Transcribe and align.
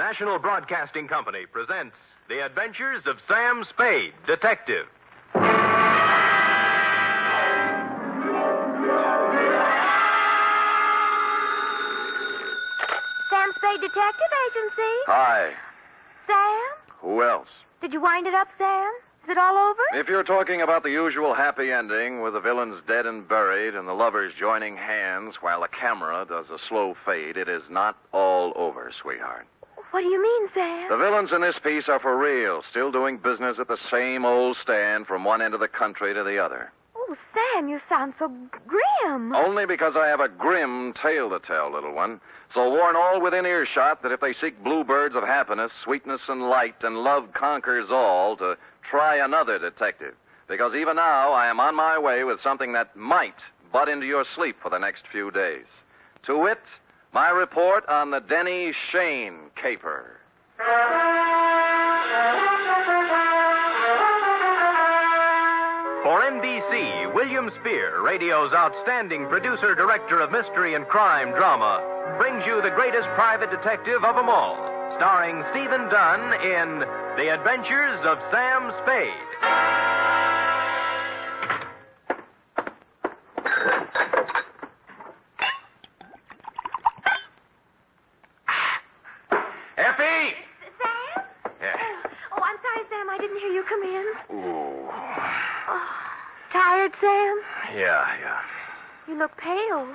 National 0.00 0.38
Broadcasting 0.38 1.08
Company 1.08 1.44
presents 1.44 1.94
The 2.30 2.42
Adventures 2.42 3.02
of 3.04 3.18
Sam 3.28 3.66
Spade, 3.68 4.14
Detective. 4.26 4.86
Sam 5.34 5.42
Spade 13.58 13.82
Detective 13.82 14.32
Agency. 14.48 14.94
Hi. 15.04 15.52
Sam? 16.26 16.96
Who 17.02 17.22
else? 17.22 17.48
Did 17.82 17.92
you 17.92 18.00
wind 18.00 18.26
it 18.26 18.32
up, 18.32 18.48
Sam? 18.56 18.90
Is 19.24 19.28
it 19.28 19.36
all 19.36 19.54
over? 19.54 19.82
If 19.92 20.08
you're 20.08 20.24
talking 20.24 20.62
about 20.62 20.82
the 20.82 20.90
usual 20.90 21.34
happy 21.34 21.70
ending 21.72 22.22
with 22.22 22.32
the 22.32 22.40
villains 22.40 22.80
dead 22.88 23.04
and 23.04 23.28
buried 23.28 23.74
and 23.74 23.86
the 23.86 23.92
lovers 23.92 24.32
joining 24.40 24.78
hands 24.78 25.34
while 25.42 25.60
the 25.60 25.68
camera 25.68 26.24
does 26.26 26.46
a 26.48 26.56
slow 26.70 26.96
fade, 27.04 27.36
it 27.36 27.50
is 27.50 27.64
not 27.68 27.98
all 28.14 28.54
over, 28.56 28.90
sweetheart. 29.02 29.46
What 29.90 30.02
do 30.02 30.06
you 30.06 30.22
mean, 30.22 30.48
Sam? 30.54 30.88
The 30.88 30.96
villains 30.96 31.30
in 31.32 31.40
this 31.40 31.58
piece 31.62 31.88
are 31.88 31.98
for 31.98 32.16
real, 32.16 32.62
still 32.70 32.92
doing 32.92 33.18
business 33.18 33.56
at 33.58 33.68
the 33.68 33.78
same 33.90 34.24
old 34.24 34.56
stand 34.62 35.06
from 35.06 35.24
one 35.24 35.42
end 35.42 35.52
of 35.52 35.60
the 35.60 35.68
country 35.68 36.14
to 36.14 36.22
the 36.22 36.38
other. 36.38 36.72
Oh, 36.96 37.16
Sam, 37.34 37.68
you 37.68 37.80
sound 37.88 38.14
so 38.18 38.32
grim. 38.68 39.34
Only 39.34 39.66
because 39.66 39.94
I 39.96 40.06
have 40.06 40.20
a 40.20 40.28
grim 40.28 40.94
tale 41.02 41.28
to 41.30 41.40
tell, 41.40 41.72
little 41.72 41.92
one. 41.92 42.20
So 42.54 42.70
warn 42.70 42.94
all 42.94 43.20
within 43.20 43.46
earshot 43.46 44.02
that 44.02 44.12
if 44.12 44.20
they 44.20 44.34
seek 44.40 44.62
bluebirds 44.62 45.16
of 45.16 45.24
happiness, 45.24 45.72
sweetness, 45.82 46.20
and 46.28 46.48
light, 46.48 46.76
and 46.82 46.98
love 46.98 47.32
conquers 47.34 47.90
all, 47.90 48.36
to 48.36 48.56
try 48.88 49.16
another 49.16 49.58
detective. 49.58 50.14
Because 50.48 50.74
even 50.74 50.96
now 50.96 51.32
I 51.32 51.48
am 51.48 51.58
on 51.58 51.74
my 51.74 51.98
way 51.98 52.22
with 52.22 52.40
something 52.42 52.72
that 52.74 52.96
might 52.96 53.34
butt 53.72 53.88
into 53.88 54.06
your 54.06 54.24
sleep 54.36 54.56
for 54.62 54.70
the 54.70 54.78
next 54.78 55.02
few 55.10 55.30
days. 55.30 55.66
To 56.26 56.38
wit, 56.38 56.60
my 57.12 57.30
report 57.30 57.88
on 57.88 58.10
the 58.10 58.20
Denny 58.20 58.72
Shane 58.92 59.50
caper. 59.60 60.16
For 66.02 66.20
NBC, 66.22 67.14
William 67.14 67.50
Spier, 67.60 68.02
radio's 68.02 68.52
outstanding 68.52 69.26
producer 69.28 69.74
director 69.74 70.20
of 70.20 70.30
mystery 70.30 70.74
and 70.74 70.86
crime 70.86 71.30
drama, 71.30 72.16
brings 72.18 72.44
you 72.46 72.62
the 72.62 72.70
greatest 72.70 73.06
private 73.14 73.50
detective 73.50 74.02
of 74.04 74.16
them 74.16 74.28
all, 74.28 74.56
starring 74.96 75.44
Stephen 75.50 75.88
Dunne 75.90 76.32
in 76.40 76.80
The 77.16 77.34
Adventures 77.34 78.00
of 78.06 78.18
Sam 78.30 78.72
Spade. 78.82 79.69
Look 99.20 99.36
pale. 99.36 99.86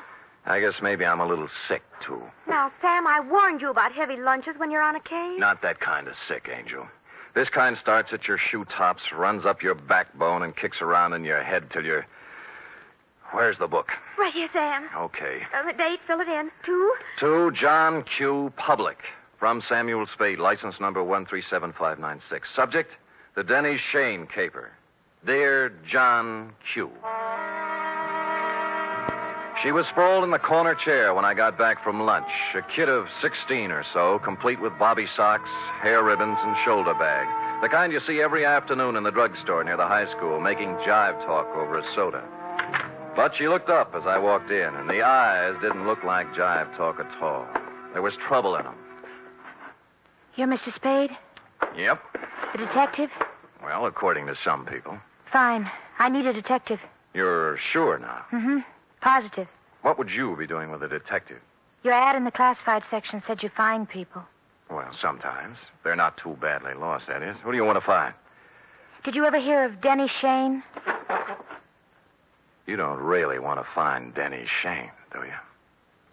I 0.45 0.59
guess 0.59 0.76
maybe 0.81 1.04
I'm 1.04 1.20
a 1.20 1.28
little 1.28 1.50
sick, 1.68 1.81
too. 2.06 2.22
Now, 2.48 2.72
Sam, 2.80 3.08
I 3.08 3.20
warned 3.20 3.62
you 3.62 3.72
about 3.72 3.92
heavy 3.92 4.18
lunches 4.18 4.54
when 4.58 4.70
you're 4.70 4.84
on 4.84 4.95
a 4.95 5.00
case. 5.00 5.40
Not 5.40 5.64
that 5.64 5.80
kind 5.80 6.08
of 6.08 6.14
sick, 6.28 6.48
Angel. 6.56 6.88
This 7.34 7.50
kind 7.50 7.76
starts 7.81 8.14
at 8.14 8.28
your 8.28 8.38
shoe 8.38 8.64
tops, 8.66 9.02
runs 9.12 9.46
up 9.46 9.64
your 9.64 9.73
backbone, 9.73 10.44
and 10.44 10.56
kicks 10.56 10.78
around 10.81 11.14
in 11.14 11.26
your 11.26 11.44
head 11.44 11.72
till 11.73 11.84
you're. 11.84 12.06
Where's 13.31 13.58
the 13.58 13.68
book? 13.68 13.90
Right 14.20 14.31
here, 14.31 14.48
Sam. 14.53 14.88
Okay. 14.96 15.42
Uh, 15.53 15.66
the 15.66 15.73
date, 15.76 16.00
fill 16.06 16.22
it 16.22 16.28
in. 16.28 16.52
Two. 16.64 16.94
To 17.20 17.52
John 17.52 18.06
Q. 18.18 18.53
Public. 18.56 19.00
From 19.40 19.64
Samuel 19.68 20.06
Spade, 20.14 20.40
license 20.40 20.80
number 20.80 21.03
137596. 21.03 22.48
Subject, 22.56 22.92
the 23.36 23.44
Denny 23.44 23.78
Shane 23.92 24.28
caper. 24.28 24.72
Dear 25.26 25.73
John 25.92 26.53
Q. 26.72 26.92
She 29.66 29.72
was 29.72 29.88
sprawled 29.88 30.24
in 30.24 30.30
the 30.30 30.38
corner 30.38 30.76
chair 30.76 31.16
when 31.16 31.26
I 31.26 31.34
got 31.34 31.58
back 31.58 31.84
from 31.84 32.06
lunch. 32.06 32.30
A 32.53 32.62
kid 32.62 32.88
of 32.88 33.08
16 33.20 33.72
or 33.72 33.84
so, 33.94 34.20
complete 34.20 34.62
with 34.62 34.78
bobby 34.78 35.08
socks, 35.18 35.50
hair 35.81 36.03
ribbons, 36.03 36.38
and 36.40 36.56
shoulder 36.64 36.94
bag. 36.94 37.26
The 37.64 37.70
kind 37.70 37.92
you 37.92 38.00
see 38.06 38.22
every 38.22 38.46
afternoon 38.46 38.96
in 38.96 39.02
the 39.02 39.09
drugstore 39.09 39.64
near 39.64 39.76
the 39.76 39.88
high 39.88 40.06
school, 40.16 40.40
making 40.40 40.68
jive 40.86 41.18
talk 41.26 41.48
over 41.56 41.80
a 41.80 41.96
soda. 41.96 42.24
But 43.16 43.36
she 43.36 43.48
looked 43.48 43.72
up 43.72 43.96
as 43.96 44.03
I 44.06 44.20
walked 44.20 44.52
in, 44.52 44.76
and 44.76 44.88
the 44.88 45.02
eyes 45.02 45.56
didn't 45.64 45.88
look 45.88 46.03
like 46.03 46.32
jive 46.36 46.78
talk 46.78 47.00
at 47.00 47.20
all. 47.20 47.47
There 47.94 48.03
was 48.03 48.14
trouble 48.28 48.56
in 48.58 48.66
them. 48.66 48.76
You're 50.36 50.47
Mr. 50.47 50.76
Spade? 50.76 51.09
Yep. 51.76 52.03
The 52.52 52.59
detective? 52.59 53.09
Well, 53.64 53.88
according 53.88 54.28
to 54.28 54.36
some 54.44 54.68
people. 54.68 55.00
Fine. 55.34 55.72
I 55.97 56.09
need 56.09 56.28
a 56.28 56.34
detective. 56.34 56.78
You're 57.16 57.58
sure 57.74 57.97
now. 57.97 58.26
Mm-hmm. 58.32 58.59
Positive. 59.02 59.47
What 59.85 60.00
would 60.00 60.09
you 60.09 60.35
be 60.35 60.47
doing 60.47 60.72
with 60.72 60.81
a 60.81 60.88
detective? 60.88 61.38
Your 61.84 61.94
ad 61.94 62.16
in 62.16 62.23
the 62.23 62.31
classified 62.31 62.81
section 62.90 63.22
said 63.28 63.44
you 63.44 63.51
find 63.56 63.88
people. 63.88 64.23
Well, 64.72 64.90
sometimes. 65.00 65.59
They're 65.84 65.96
not 65.96 66.18
too 66.18 66.35
badly 66.41 66.73
lost, 66.73 67.06
that 67.07 67.22
is. 67.22 67.35
Who 67.44 67.51
do 67.51 67.56
you 67.56 67.63
want 67.63 67.78
to 67.79 67.85
find? 67.85 68.12
Did 69.03 69.13
you 69.13 69.25
ever 69.25 69.40
hear 69.40 69.63
of 69.63 69.81
Denny 69.81 70.09
Shane? 70.19 70.63
You 72.66 72.78
don't 72.78 72.97
really 72.97 73.38
want 73.38 73.59
to 73.59 73.66
find 73.75 74.12
Denny 74.16 74.46
Shane, 74.63 74.90
do 75.13 75.19
you? 75.19 75.38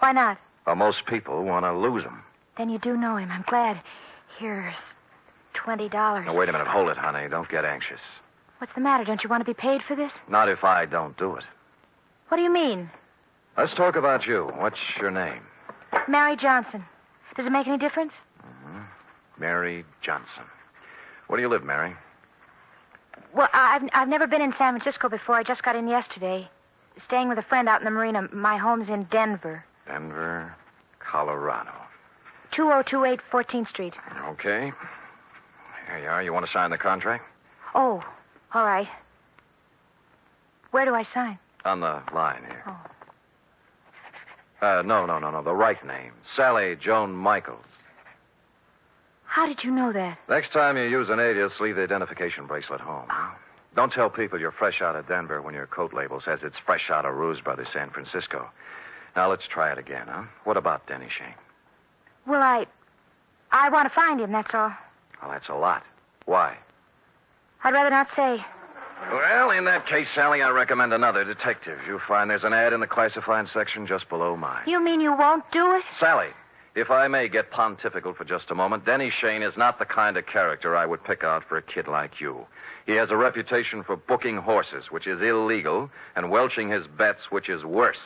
Why 0.01 0.13
not? 0.13 0.37
Well, 0.67 0.77
most 0.77 1.07
people 1.07 1.43
want 1.43 1.65
to 1.65 1.73
lose 1.73 2.05
him. 2.05 2.23
Then 2.59 2.69
you 2.69 2.79
do 2.79 2.95
know 2.95 3.17
him. 3.17 3.31
I'm 3.31 3.45
glad. 3.49 3.81
Here's 4.39 4.75
twenty 5.55 5.89
dollars. 5.89 6.27
Now, 6.27 6.37
wait 6.37 6.51
a 6.51 6.53
minute. 6.53 6.67
Hold 6.67 6.91
it, 6.91 6.99
honey. 6.99 7.27
Don't 7.31 7.49
get 7.49 7.65
anxious. 7.65 8.01
What's 8.59 8.75
the 8.75 8.83
matter? 8.83 9.05
Don't 9.05 9.25
you 9.25 9.31
want 9.31 9.41
to 9.41 9.51
be 9.51 9.59
paid 9.59 9.81
for 9.89 9.97
this? 9.97 10.13
Not 10.29 10.51
if 10.51 10.63
I 10.63 10.85
don't 10.85 11.17
do 11.17 11.37
it. 11.37 11.45
What 12.29 12.37
do 12.37 12.43
you 12.43 12.53
mean? 12.53 12.91
Let's 13.57 13.75
talk 13.75 13.97
about 13.97 14.27
you. 14.27 14.51
What's 14.57 14.79
your 15.01 15.11
name? 15.11 15.43
Mary 16.09 16.37
Johnson. 16.37 16.85
Does 17.37 17.47
it 17.47 17.53
make 17.53 17.67
any 17.67 17.79
difference? 17.79 18.13
Mm-hmm. 18.41 18.81
Mary 19.39 19.85
Johnson. 20.03 20.45
Where 21.27 21.37
do 21.37 21.43
you 21.43 21.49
live, 21.49 21.65
Mary? 21.65 21.95
Well, 23.35 23.49
I've 23.53 23.83
I've 23.93 24.09
never 24.09 24.27
been 24.27 24.43
in 24.43 24.53
San 24.59 24.79
Francisco 24.79 25.09
before. 25.09 25.37
I 25.37 25.43
just 25.43 25.63
got 25.63 25.77
in 25.77 25.89
yesterday. 25.89 26.49
Staying 27.07 27.29
with 27.29 27.39
a 27.39 27.43
friend 27.43 27.69
out 27.69 27.81
in 27.81 27.85
the 27.85 27.91
marina. 27.91 28.29
My 28.33 28.57
home's 28.57 28.89
in 28.89 29.05
Denver. 29.05 29.65
Denver, 29.87 30.55
Colorado. 30.99 31.73
2028 32.55 33.21
14th 33.33 33.69
Street. 33.69 33.95
Okay. 34.29 34.73
Here 35.89 35.99
you 35.99 36.09
are. 36.09 36.23
You 36.23 36.33
want 36.33 36.47
to 36.47 36.53
sign 36.53 36.71
the 36.71 36.79
contract? 36.79 37.25
Oh, 37.75 38.03
all 38.53 38.65
right. 38.65 38.89
Where 40.71 40.85
do 40.85 40.95
I 40.95 41.05
sign? 41.15 41.39
On 41.65 41.81
the 41.81 42.03
line 42.15 42.43
here. 42.47 42.63
Oh. 42.67 42.77
Uh, 44.63 44.81
no, 44.87 45.05
no, 45.05 45.19
no, 45.19 45.31
no. 45.31 45.43
The 45.43 45.53
right 45.53 45.85
name. 45.85 46.13
Sally 46.37 46.77
Joan 46.77 47.15
Michaels. 47.15 47.65
How 49.25 49.47
did 49.47 49.65
you 49.65 49.71
know 49.71 49.93
that? 49.93 50.19
Next 50.29 50.53
time 50.53 50.77
you 50.77 50.85
use 50.85 51.09
an 51.11 51.19
alias, 51.19 51.53
leave 51.59 51.77
the 51.77 51.83
identification 51.83 52.47
bracelet 52.47 52.81
home. 52.81 53.07
Oh. 53.11 53.35
Don't 53.75 53.93
tell 53.93 54.09
people 54.11 54.39
you're 54.39 54.53
fresh 54.53 54.81
out 54.81 54.95
of 54.95 55.09
Denver 55.09 55.43
when 55.43 55.55
your 55.55 55.67
coat 55.67 55.93
label 55.93 56.21
says 56.25 56.41
it's 56.43 56.57
fresh 56.65 56.91
out 56.91 57.05
of 57.07 57.15
Roos 57.15 57.41
Brothers, 57.41 57.69
San 57.73 57.91
Francisco. 57.91 58.49
Now 59.17 59.31
let's 59.31 59.45
try 59.51 59.73
it 59.73 59.79
again, 59.79 60.07
huh? 60.09 60.25
What 60.45 60.57
about 60.57 60.87
Denny 60.87 61.09
Shane? 61.19 61.35
Well, 62.27 62.43
I. 62.43 62.67
I 63.51 63.69
want 63.69 63.89
to 63.89 63.95
find 63.95 64.21
him, 64.21 64.33
that's 64.33 64.55
all. 64.55 64.73
Well, 65.21 65.31
that's 65.31 65.49
a 65.49 65.55
lot. 65.55 65.83
Why? 66.27 66.57
I'd 67.65 67.75
rather 67.75 67.91
not 67.91 68.09
say. 68.15 68.45
Well, 69.11 69.51
in 69.51 69.65
that 69.65 69.87
case, 69.87 70.07
Sally, 70.15 70.43
I 70.43 70.51
recommend 70.51 70.93
another 70.93 71.25
detective. 71.25 71.79
You'll 71.87 72.01
find 72.07 72.31
there's 72.31 72.45
an 72.45 72.53
ad 72.53 72.73
in 72.73 72.81
the 72.81 72.87
classified 72.87 73.47
section 73.53 73.87
just 73.87 74.09
below 74.09 74.37
mine. 74.37 74.63
You 74.67 74.83
mean 74.83 75.01
you 75.01 75.15
won't 75.17 75.45
do 75.53 75.75
it? 75.77 75.83
Sally, 75.99 76.29
if 76.75 76.91
I 76.91 77.09
may 77.09 77.29
get 77.29 77.51
pontifical 77.51 78.15
for 78.15 78.25
just 78.25 78.51
a 78.51 78.55
moment, 78.55 78.87
Denny 78.87 79.13
Shane 79.21 79.43
is 79.43 79.57
not 79.57 79.79
the 79.79 79.85
kind 79.85 80.17
of 80.17 80.27
character 80.27 80.77
I 80.77 80.87
would 80.87 81.05
pick 81.05 81.25
out 81.25 81.45
for 81.47 81.59
a 81.59 81.63
kid 81.63 81.89
like 81.89 82.21
you. 82.21 82.47
He 82.87 82.93
has 82.93 83.11
a 83.11 83.17
reputation 83.17 83.83
for 83.83 83.97
booking 83.97 84.39
horses, 84.39 84.91
which 84.91 85.07
is 85.07 85.21
illegal, 85.21 85.91
and 86.17 86.31
welching 86.31 86.71
his 86.71 86.87
bets, 86.87 87.31
which 87.31 87.49
is 87.49 87.65
worse. 87.65 88.01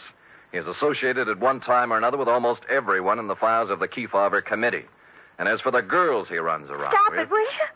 He 0.53 0.59
is 0.59 0.67
associated 0.67 1.29
at 1.29 1.39
one 1.39 1.61
time 1.61 1.93
or 1.93 1.99
another 1.99 2.17
with 2.17 2.29
almost 2.29 2.63
everyone 2.69 3.19
in 3.19 3.29
the 3.29 3.37
files 3.37 3.71
of 3.71 3.79
the 3.79 3.89
Kefauver 3.89 4.45
Committee. 4.45 4.87
And 5.39 5.49
as 5.49 5.61
for 5.61 5.71
the 5.71 5.83
girls 5.83 6.29
he 6.29 6.39
runs 6.39 6.71
around 6.71 6.93
Stop 6.93 7.13
with... 7.13 7.21
it, 7.21 7.31
will 7.31 7.41
you? 7.41 7.67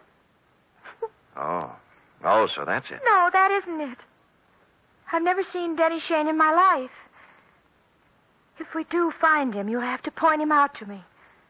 Oh. 2.32 2.48
So 2.54 2.64
that's 2.64 2.86
it. 2.90 3.00
No, 3.04 3.28
that 3.32 3.50
isn't 3.62 3.80
it. 3.80 3.98
I've 5.12 5.22
never 5.22 5.42
seen 5.52 5.76
Denny 5.76 6.00
Shane 6.06 6.28
in 6.28 6.36
my 6.38 6.52
life. 6.54 6.90
If 8.58 8.74
we 8.74 8.84
do 8.84 9.12
find 9.20 9.54
him, 9.54 9.68
you'll 9.68 9.80
have 9.80 10.02
to 10.02 10.10
point 10.10 10.40
him 10.42 10.52
out 10.52 10.74
to 10.78 10.86
me. 10.86 11.02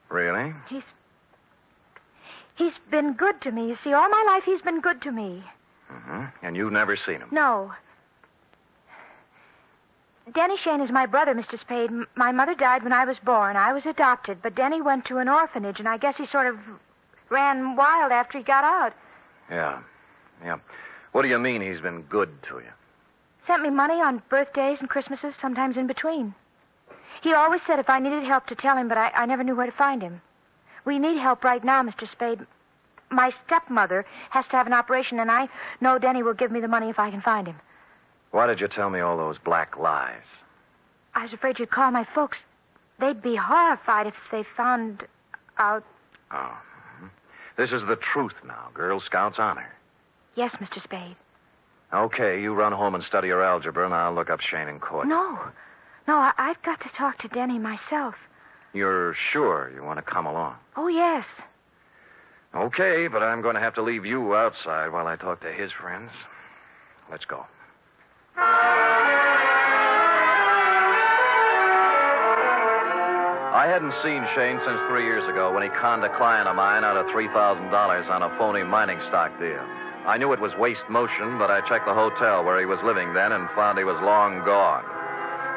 Really? 0.09 0.55
He's. 0.69 0.83
He's 2.55 2.73
been 2.91 3.15
good 3.15 3.41
to 3.43 3.51
me. 3.53 3.69
You 3.69 3.77
see, 3.83 3.93
all 3.93 4.09
my 4.09 4.23
life 4.27 4.43
he's 4.45 4.61
been 4.61 4.81
good 4.81 5.01
to 5.03 5.11
me. 5.13 5.43
Mm-hmm. 5.91 6.25
And 6.47 6.57
you've 6.57 6.73
never 6.73 6.97
seen 6.97 7.17
him. 7.17 7.29
No. 7.33 7.73
Denny 10.35 10.57
Shane 10.63 10.81
is 10.81 10.91
my 10.91 11.07
brother, 11.07 11.35
Mr. 11.35 11.59
Spade. 11.59 11.91
M- 11.91 12.07
My 12.15 12.31
mother 12.33 12.55
died 12.55 12.83
when 12.85 12.93
I 12.93 13.05
was 13.05 13.17
born. 13.25 13.57
I 13.57 13.73
was 13.73 13.85
adopted, 13.87 14.39
but 14.43 14.55
Denny 14.55 14.81
went 14.81 15.07
to 15.07 15.19
an 15.19 15.29
orphanage, 15.29 15.79
and 15.81 15.89
I 15.89 15.97
guess 15.97 16.17
he 16.17 16.27
sort 16.27 16.47
of 16.47 16.57
ran 17.31 17.75
wild 17.77 18.13
after 18.13 18.39
he 18.39 18.45
got 18.45 18.63
out. 18.63 18.93
Yeah. 19.51 19.81
Yeah. 20.45 20.59
What 21.13 21.23
do 21.23 21.29
you 21.29 21.39
mean 21.39 21.61
he's 21.61 21.81
been 21.81 22.03
good 22.03 22.31
to 22.49 22.57
you? 22.59 22.71
Sent 23.47 23.63
me 23.63 23.71
money 23.71 23.95
on 23.95 24.23
birthdays 24.29 24.79
and 24.81 24.89
Christmases, 24.89 25.35
sometimes 25.41 25.77
in 25.77 25.87
between. 25.87 26.35
He 27.23 27.33
always 27.35 27.61
said 27.67 27.79
if 27.79 27.91
I 27.91 27.99
needed 27.99 28.23
help 28.25 28.47
to 28.47 28.55
tell 28.55 28.77
him, 28.77 28.89
but 28.89 28.97
I, 28.99 29.11
I 29.11 29.27
never 29.27 29.43
knew 29.45 29.55
where 29.57 29.67
to 29.67 29.73
find 29.73 30.03
him. 30.03 30.21
We 30.85 30.99
need 30.99 31.19
help 31.21 31.45
right 31.45 31.63
now, 31.63 31.83
Mr. 31.83 32.11
Spade. 32.11 32.41
My 33.11 33.33
stepmother 33.47 34.07
has 34.31 34.45
to 34.47 34.53
have 34.53 34.67
an 34.67 34.73
operation, 34.73 35.19
and 35.19 35.31
I 35.31 35.49
know 35.81 35.99
Denny 35.99 36.23
will 36.23 36.35
give 36.35 36.53
me 36.53 36.61
the 36.61 36.69
money 36.69 36.89
if 36.89 36.99
I 36.99 37.11
can 37.11 37.21
find 37.21 37.47
him. 37.47 37.57
Why 38.31 38.47
did 38.47 38.61
you 38.61 38.69
tell 38.69 38.89
me 38.89 39.01
all 39.01 39.17
those 39.17 39.39
black 39.39 39.77
lies? 39.77 40.23
I 41.15 41.25
was 41.25 41.33
afraid 41.33 41.59
you'd 41.59 41.71
call 41.73 41.91
my 41.91 42.07
folks. 42.15 42.39
They'd 43.01 43.21
be 43.21 43.35
horrified 43.35 44.07
if 44.07 44.15
they 44.31 44.45
found 44.57 45.03
out. 45.59 45.85
Oh. 46.31 46.57
mhm. 47.03 47.11
This 47.57 47.73
is 47.73 47.83
the 47.89 47.97
truth 47.97 48.35
now. 48.47 48.69
Girl 48.75 49.01
Scouts 49.01 49.39
honor. 49.39 49.75
Yes, 50.41 50.57
Mr. 50.59 50.83
Spade. 50.83 51.17
Okay, 51.93 52.41
you 52.41 52.55
run 52.55 52.73
home 52.73 52.95
and 52.95 53.05
study 53.05 53.29
your 53.29 53.45
algebra, 53.45 53.85
and 53.85 53.93
I'll 53.93 54.15
look 54.15 54.31
up 54.31 54.41
Shane 54.41 54.69
in 54.69 54.81
court. 54.81 55.07
No. 55.07 55.39
No, 56.09 56.17
I, 56.17 56.33
I've 56.39 56.63
got 56.63 56.81
to 56.81 56.89
talk 56.97 57.19
to 57.19 57.29
Denny 57.29 57.59
myself. 57.59 58.15
You're 58.73 59.15
sure 59.35 59.71
you 59.75 59.85
want 59.85 59.99
to 59.99 60.03
come 60.03 60.25
along? 60.25 60.55
Oh, 60.79 60.89
yes. 60.89 61.27
Okay, 62.55 63.07
but 63.07 63.23
I'm 63.23 63.43
going 63.43 63.55
to 63.55 63.61
have 63.61 63.75
to 63.75 63.83
leave 63.83 64.07
you 64.07 64.35
outside 64.35 64.91
while 64.93 65.07
I 65.07 65.17
talk 65.17 65.43
to 65.43 65.53
his 65.53 65.73
friends. 65.73 66.11
Let's 67.11 67.27
go. 67.27 67.45
I 73.53 73.67
hadn't 73.69 73.93
seen 74.03 74.25
Shane 74.35 74.59
since 74.65 74.81
three 74.89 75.05
years 75.05 75.29
ago 75.29 75.53
when 75.53 75.65
he 75.65 75.69
conned 75.69 76.03
a 76.03 76.17
client 76.17 76.49
of 76.49 76.57
mine 76.57 76.83
out 76.83 76.97
of 76.97 77.05
$3,000 77.09 78.09
on 78.09 78.23
a 78.23 78.39
phony 78.39 78.63
mining 78.63 79.01
stock 79.11 79.39
deal. 79.39 79.80
I 80.07 80.17
knew 80.17 80.33
it 80.33 80.41
was 80.41 80.53
waste 80.57 80.89
motion, 80.89 81.39
but 81.39 81.51
I 81.51 81.61
checked 81.69 81.87
the 81.87 81.95
hotel 81.95 82.45
where 82.45 82.59
he 82.59 82.67
was 82.67 82.79
living 82.85 83.13
then 83.15 83.33
and 83.33 83.49
found 83.55 83.79
he 83.79 83.85
was 83.85 84.01
long 84.03 84.45
gone. 84.45 84.85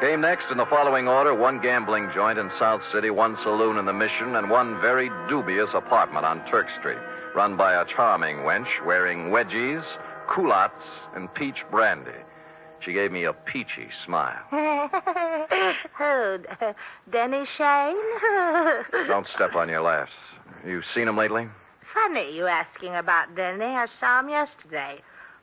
Came 0.00 0.20
next 0.20 0.46
in 0.50 0.58
the 0.58 0.66
following 0.66 1.08
order 1.08 1.34
one 1.34 1.60
gambling 1.62 2.10
joint 2.14 2.38
in 2.38 2.50
South 2.58 2.82
City, 2.92 3.10
one 3.10 3.38
saloon 3.42 3.78
in 3.78 3.86
the 3.86 3.92
Mission, 3.92 4.36
and 4.36 4.50
one 4.50 4.80
very 4.80 5.10
dubious 5.28 5.70
apartment 5.72 6.26
on 6.26 6.44
Turk 6.50 6.66
Street, 6.78 6.98
run 7.34 7.56
by 7.56 7.74
a 7.74 7.86
charming 7.86 8.38
wench 8.38 8.84
wearing 8.84 9.30
wedgies, 9.30 9.84
culottes, 10.34 10.84
and 11.14 11.32
peach 11.32 11.64
brandy. 11.70 12.10
She 12.84 12.92
gave 12.92 13.12
me 13.12 13.24
a 13.24 13.32
peachy 13.32 13.88
smile. 14.04 14.42
oh, 14.52 16.38
Denny 17.10 17.44
Shane? 17.56 17.96
Don't 19.06 19.26
step 19.34 19.54
on 19.54 19.70
your 19.70 19.80
laughs. 19.80 20.12
You've 20.66 20.84
seen 20.94 21.08
him 21.08 21.16
lately? 21.16 21.48
Funny 21.94 22.34
you 22.34 22.46
asking 22.46 22.96
about 22.96 23.34
Denny. 23.36 23.64
I 23.64 23.86
saw 24.00 24.20
him 24.20 24.28
yesterday. 24.28 25.00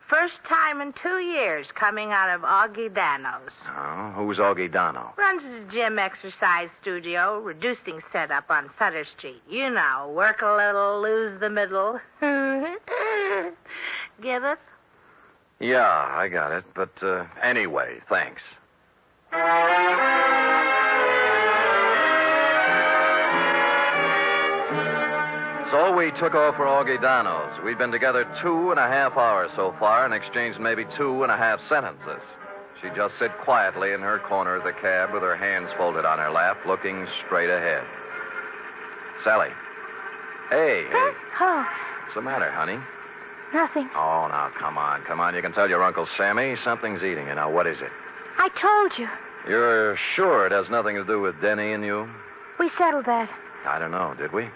First 0.09 0.43
time 0.49 0.81
in 0.81 0.93
two 1.01 1.19
years 1.19 1.67
coming 1.79 2.11
out 2.11 2.29
of 2.29 2.41
Augie 2.41 2.93
Dano's. 2.93 3.53
Oh, 3.69 4.11
who's 4.17 4.39
Augie 4.39 4.69
Dono? 4.69 5.13
Runs 5.17 5.41
his 5.41 5.71
gym 5.71 5.97
exercise 5.97 6.67
studio, 6.81 7.39
reducing 7.39 8.01
setup 8.11 8.49
on 8.49 8.69
Sutter 8.77 9.05
Street. 9.17 9.41
You 9.49 9.69
know, 9.69 10.11
work 10.13 10.41
a 10.41 10.53
little, 10.53 11.01
lose 11.01 11.39
the 11.39 11.49
middle. 11.49 12.01
Get 14.21 14.43
it? 14.43 14.59
Yeah, 15.61 16.09
I 16.11 16.27
got 16.27 16.51
it. 16.51 16.65
But 16.75 16.91
uh, 17.01 17.23
anyway, 17.41 18.01
thanks. 18.09 18.41
So 25.71 25.95
we 25.95 26.11
took 26.19 26.35
off 26.35 26.55
for 26.57 26.65
Augudano's. 26.67 27.63
We'd 27.63 27.77
been 27.77 27.91
together 27.91 28.25
two 28.43 28.71
and 28.71 28.79
a 28.79 28.87
half 28.87 29.15
hours 29.15 29.49
so 29.55 29.73
far 29.79 30.03
and 30.03 30.13
exchanged 30.13 30.59
maybe 30.59 30.85
two 30.97 31.23
and 31.23 31.31
a 31.31 31.37
half 31.37 31.59
sentences. 31.69 32.19
She 32.81 32.89
just 32.95 33.13
sit 33.19 33.31
quietly 33.45 33.93
in 33.93 34.01
her 34.01 34.19
corner 34.19 34.55
of 34.55 34.63
the 34.63 34.73
cab 34.73 35.13
with 35.13 35.21
her 35.23 35.37
hands 35.37 35.69
folded 35.77 36.03
on 36.03 36.19
her 36.19 36.29
lap, 36.31 36.57
looking 36.67 37.07
straight 37.25 37.49
ahead. 37.49 37.83
Sally. 39.23 39.49
Hey, 40.49 40.83
hey. 40.91 41.11
Oh, 41.39 41.65
What's 42.03 42.15
the 42.15 42.21
matter, 42.21 42.51
honey? 42.51 42.77
nothing. 43.53 43.89
Oh, 43.95 44.27
now, 44.27 44.49
come 44.59 44.77
on, 44.77 45.03
come 45.03 45.19
on. 45.19 45.35
You 45.35 45.41
can 45.41 45.51
tell 45.53 45.69
your 45.69 45.83
Uncle 45.83 46.07
Sammy 46.17 46.55
something's 46.63 47.03
eating 47.03 47.27
you. 47.27 47.35
Now, 47.35 47.51
what 47.51 47.67
is 47.67 47.77
it? 47.81 47.91
I 48.37 48.49
told 48.59 48.91
you. 48.97 49.07
You're 49.47 49.97
sure 50.15 50.45
it 50.45 50.51
has 50.51 50.69
nothing 50.69 50.95
to 50.95 51.03
do 51.05 51.21
with 51.21 51.39
Denny 51.41 51.71
and 51.73 51.83
you? 51.83 52.09
We 52.59 52.69
settled 52.77 53.05
that. 53.05 53.29
I 53.65 53.77
don't 53.79 53.91
know, 53.91 54.13
did 54.17 54.33
we? 54.33 54.47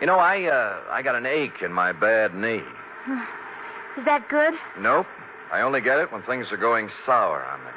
You 0.00 0.06
know, 0.06 0.16
I, 0.16 0.44
uh, 0.44 0.80
I 0.90 1.02
got 1.02 1.14
an 1.14 1.26
ache 1.26 1.60
in 1.62 1.72
my 1.72 1.92
bad 1.92 2.34
knee. 2.34 2.62
Is 3.98 4.04
that 4.06 4.26
good? 4.30 4.54
Nope. 4.78 5.06
I 5.52 5.60
only 5.60 5.80
get 5.80 5.98
it 5.98 6.10
when 6.12 6.22
things 6.22 6.46
are 6.50 6.56
going 6.56 6.88
sour 7.04 7.44
on 7.44 7.60
me. 7.60 7.70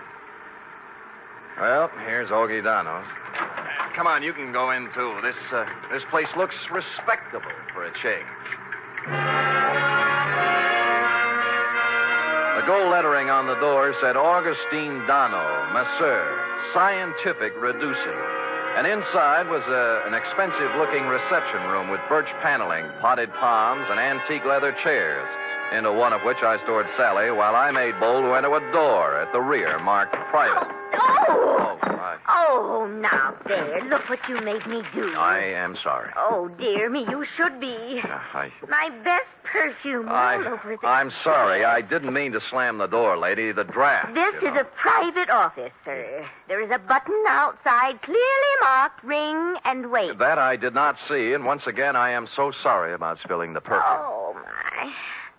Well, 1.59 1.91
here's 2.05 2.29
Augie 2.29 2.63
Dono's. 2.63 3.05
Come 3.95 4.07
on, 4.07 4.23
you 4.23 4.33
can 4.33 4.53
go 4.53 4.71
in, 4.71 4.89
too. 4.95 5.19
This, 5.21 5.35
uh, 5.51 5.65
this 5.91 6.03
place 6.09 6.27
looks 6.37 6.55
respectable 6.71 7.51
for 7.73 7.85
a 7.85 7.91
change. 8.01 8.25
The 12.57 12.67
gold 12.67 12.91
lettering 12.91 13.29
on 13.29 13.47
the 13.47 13.59
door 13.59 13.93
said 14.01 14.15
Augustine 14.15 15.05
Dono, 15.05 15.73
Masseur, 15.73 16.23
Scientific 16.73 17.53
Reducing. 17.59 18.42
And 18.75 18.87
inside 18.87 19.45
was 19.47 19.61
a, 19.69 20.07
an 20.07 20.15
expensive 20.17 20.73
looking 20.81 21.05
reception 21.05 21.61
room 21.69 21.91
with 21.91 22.01
birch 22.09 22.29
paneling, 22.41 22.89
potted 23.01 23.29
palms, 23.39 23.85
and 23.89 23.99
antique 23.99 24.45
leather 24.45 24.75
chairs, 24.83 25.27
into 25.77 25.93
one 25.93 26.11
of 26.11 26.21
which 26.23 26.41
I 26.41 26.57
stored 26.63 26.87
Sally 26.97 27.29
while 27.29 27.55
I 27.55 27.69
made 27.69 27.99
bold 27.99 28.25
to 28.25 28.33
enter 28.33 28.49
a 28.49 28.71
door 28.71 29.21
at 29.21 29.31
the 29.31 29.41
rear 29.41 29.77
marked 29.77 30.15
private. 30.31 30.67
Oh! 30.95 31.42
Now 33.01 33.35
there. 33.47 33.83
Look 33.89 34.09
what 34.09 34.19
you 34.27 34.39
made 34.41 34.65
me 34.67 34.81
do. 34.93 35.13
I 35.15 35.39
am 35.39 35.75
sorry. 35.83 36.11
Oh, 36.17 36.49
dear 36.59 36.89
me, 36.89 37.05
you 37.09 37.25
should 37.37 37.59
be. 37.59 38.01
Uh, 38.03 38.07
I, 38.07 38.51
My 38.69 38.89
best 39.03 39.25
perfume 39.43 40.09
I, 40.09 40.35
all 40.35 40.47
over 40.53 40.77
the. 40.81 40.87
I'm 40.87 41.11
sorry. 41.23 41.63
I 41.65 41.81
didn't 41.81 42.13
mean 42.13 42.31
to 42.33 42.39
slam 42.49 42.77
the 42.77 42.87
door, 42.87 43.17
lady. 43.17 43.51
The 43.51 43.63
draft. 43.63 44.13
This 44.13 44.35
is 44.37 44.53
know. 44.53 44.61
a 44.61 44.63
private 44.63 45.29
office, 45.29 45.71
sir. 45.85 46.27
There 46.47 46.61
is 46.61 46.71
a 46.71 46.79
button 46.79 47.23
outside 47.27 48.01
clearly 48.01 48.55
marked 48.61 49.03
ring 49.03 49.55
and 49.65 49.91
wait. 49.91 50.17
That 50.19 50.37
I 50.37 50.55
did 50.55 50.73
not 50.73 50.95
see, 51.07 51.33
and 51.33 51.45
once 51.45 51.63
again, 51.67 51.95
I 51.95 52.11
am 52.11 52.27
so 52.35 52.51
sorry 52.61 52.93
about 52.93 53.19
spilling 53.23 53.53
the 53.53 53.61
perfume. 53.61 53.83
Oh, 53.85 54.35
my. 54.35 54.93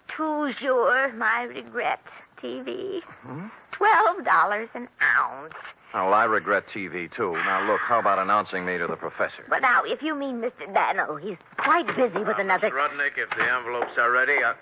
Toujours, 0.08 1.12
my 1.14 1.42
regret. 1.44 2.00
TV. 2.42 3.00
Hmm? 3.22 3.46
Twelve 3.72 4.24
dollars 4.24 4.68
an 4.74 4.88
ounce. 5.02 5.54
Oh, 5.96 6.06
well, 6.06 6.14
I 6.14 6.24
regret 6.24 6.64
TV, 6.74 7.08
too. 7.14 7.32
Now, 7.34 7.64
look, 7.70 7.80
how 7.80 8.00
about 8.00 8.18
announcing 8.18 8.66
me 8.66 8.78
to 8.78 8.86
the 8.88 8.96
professor? 8.96 9.44
But 9.48 9.62
now, 9.62 9.82
if 9.84 10.02
you 10.02 10.16
mean 10.16 10.40
Mr. 10.40 10.72
Dano, 10.74 11.14
he's 11.16 11.36
quite 11.56 11.86
busy 11.86 12.18
with 12.24 12.36
another. 12.38 12.66
Miss 12.66 12.74
Rudnick, 12.74 13.16
if 13.16 13.30
the 13.30 13.44
envelopes 13.50 13.96
are 13.96 14.10
ready, 14.10 14.38
I... 14.44 14.54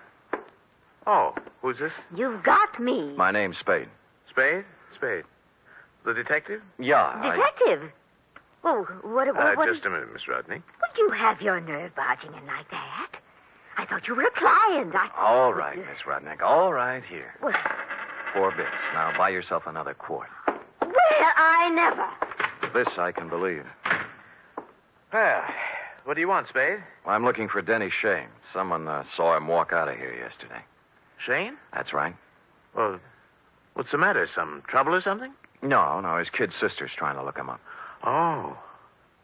Oh, 1.07 1.35
who's 1.63 1.79
this? 1.79 1.93
You've 2.15 2.43
got 2.43 2.79
me. 2.79 3.15
My 3.17 3.31
name's 3.31 3.57
Spade. 3.59 3.89
Spade? 4.29 4.65
Spade. 4.95 5.25
The 6.05 6.13
detective? 6.13 6.61
Yeah. 6.79 7.03
I- 7.03 7.37
Detective. 7.37 7.91
Oh, 8.65 8.83
what, 9.03 9.27
what, 9.27 9.37
Uh, 9.37 9.55
what 9.55 9.69
just 9.73 9.87
a 9.87 9.91
minute, 9.91 10.13
Miss 10.13 10.23
Rudnick. 10.29 10.63
Would 10.81 10.99
you 10.99 11.11
have 11.11 11.41
your 11.41 11.61
nerve 11.61 11.95
barging 11.97 12.35
in 12.35 12.47
like 12.47 12.71
that? 12.71 13.11
I 13.79 13.87
thought 13.87 14.07
you 14.07 14.15
were 14.15 14.25
a 14.25 14.31
client. 14.33 14.95
I... 14.95 15.09
All 15.19 15.55
right, 15.55 15.79
Miss 15.79 16.03
Rudnick. 16.07 16.43
All 16.43 16.73
right, 16.75 17.03
here. 17.05 17.35
Well, 17.43 17.55
Four 18.35 18.51
bits. 18.53 18.69
Now, 18.95 19.13
buy 19.17 19.29
yourself 19.31 19.65
another 19.67 19.95
quart. 19.95 20.29
Well, 20.87 21.33
I 21.37 21.71
never. 21.71 22.09
This 22.73 22.99
I 22.99 23.13
can 23.13 23.29
believe. 23.29 23.65
Well, 25.13 25.43
what 26.05 26.15
do 26.15 26.21
you 26.21 26.29
want, 26.29 26.49
Spade? 26.49 26.79
I'm 27.07 27.25
looking 27.25 27.49
for 27.49 27.61
Denny 27.63 27.91
Shane. 27.91 28.29
Someone 28.53 28.89
uh, 28.89 29.05
saw 29.17 29.37
him 29.37 29.47
walk 29.47 29.73
out 29.73 29.89
of 29.89 29.97
here 29.97 30.15
yesterday. 30.15 30.63
Shane? 31.25 31.57
That's 31.73 31.93
right. 31.93 32.15
Well, 32.75 32.99
what's 33.75 33.91
the 33.91 33.99
matter? 33.99 34.29
Some 34.35 34.63
trouble 34.67 34.95
or 34.95 35.03
something? 35.03 35.33
No, 35.63 36.01
no, 36.01 36.17
his 36.19 36.29
kid 36.31 36.53
sister's 36.61 36.91
trying 36.97 37.17
to 37.17 37.25
look 37.25 37.37
him 37.37 37.51
up. 37.51 37.61
Oh. 38.05 38.57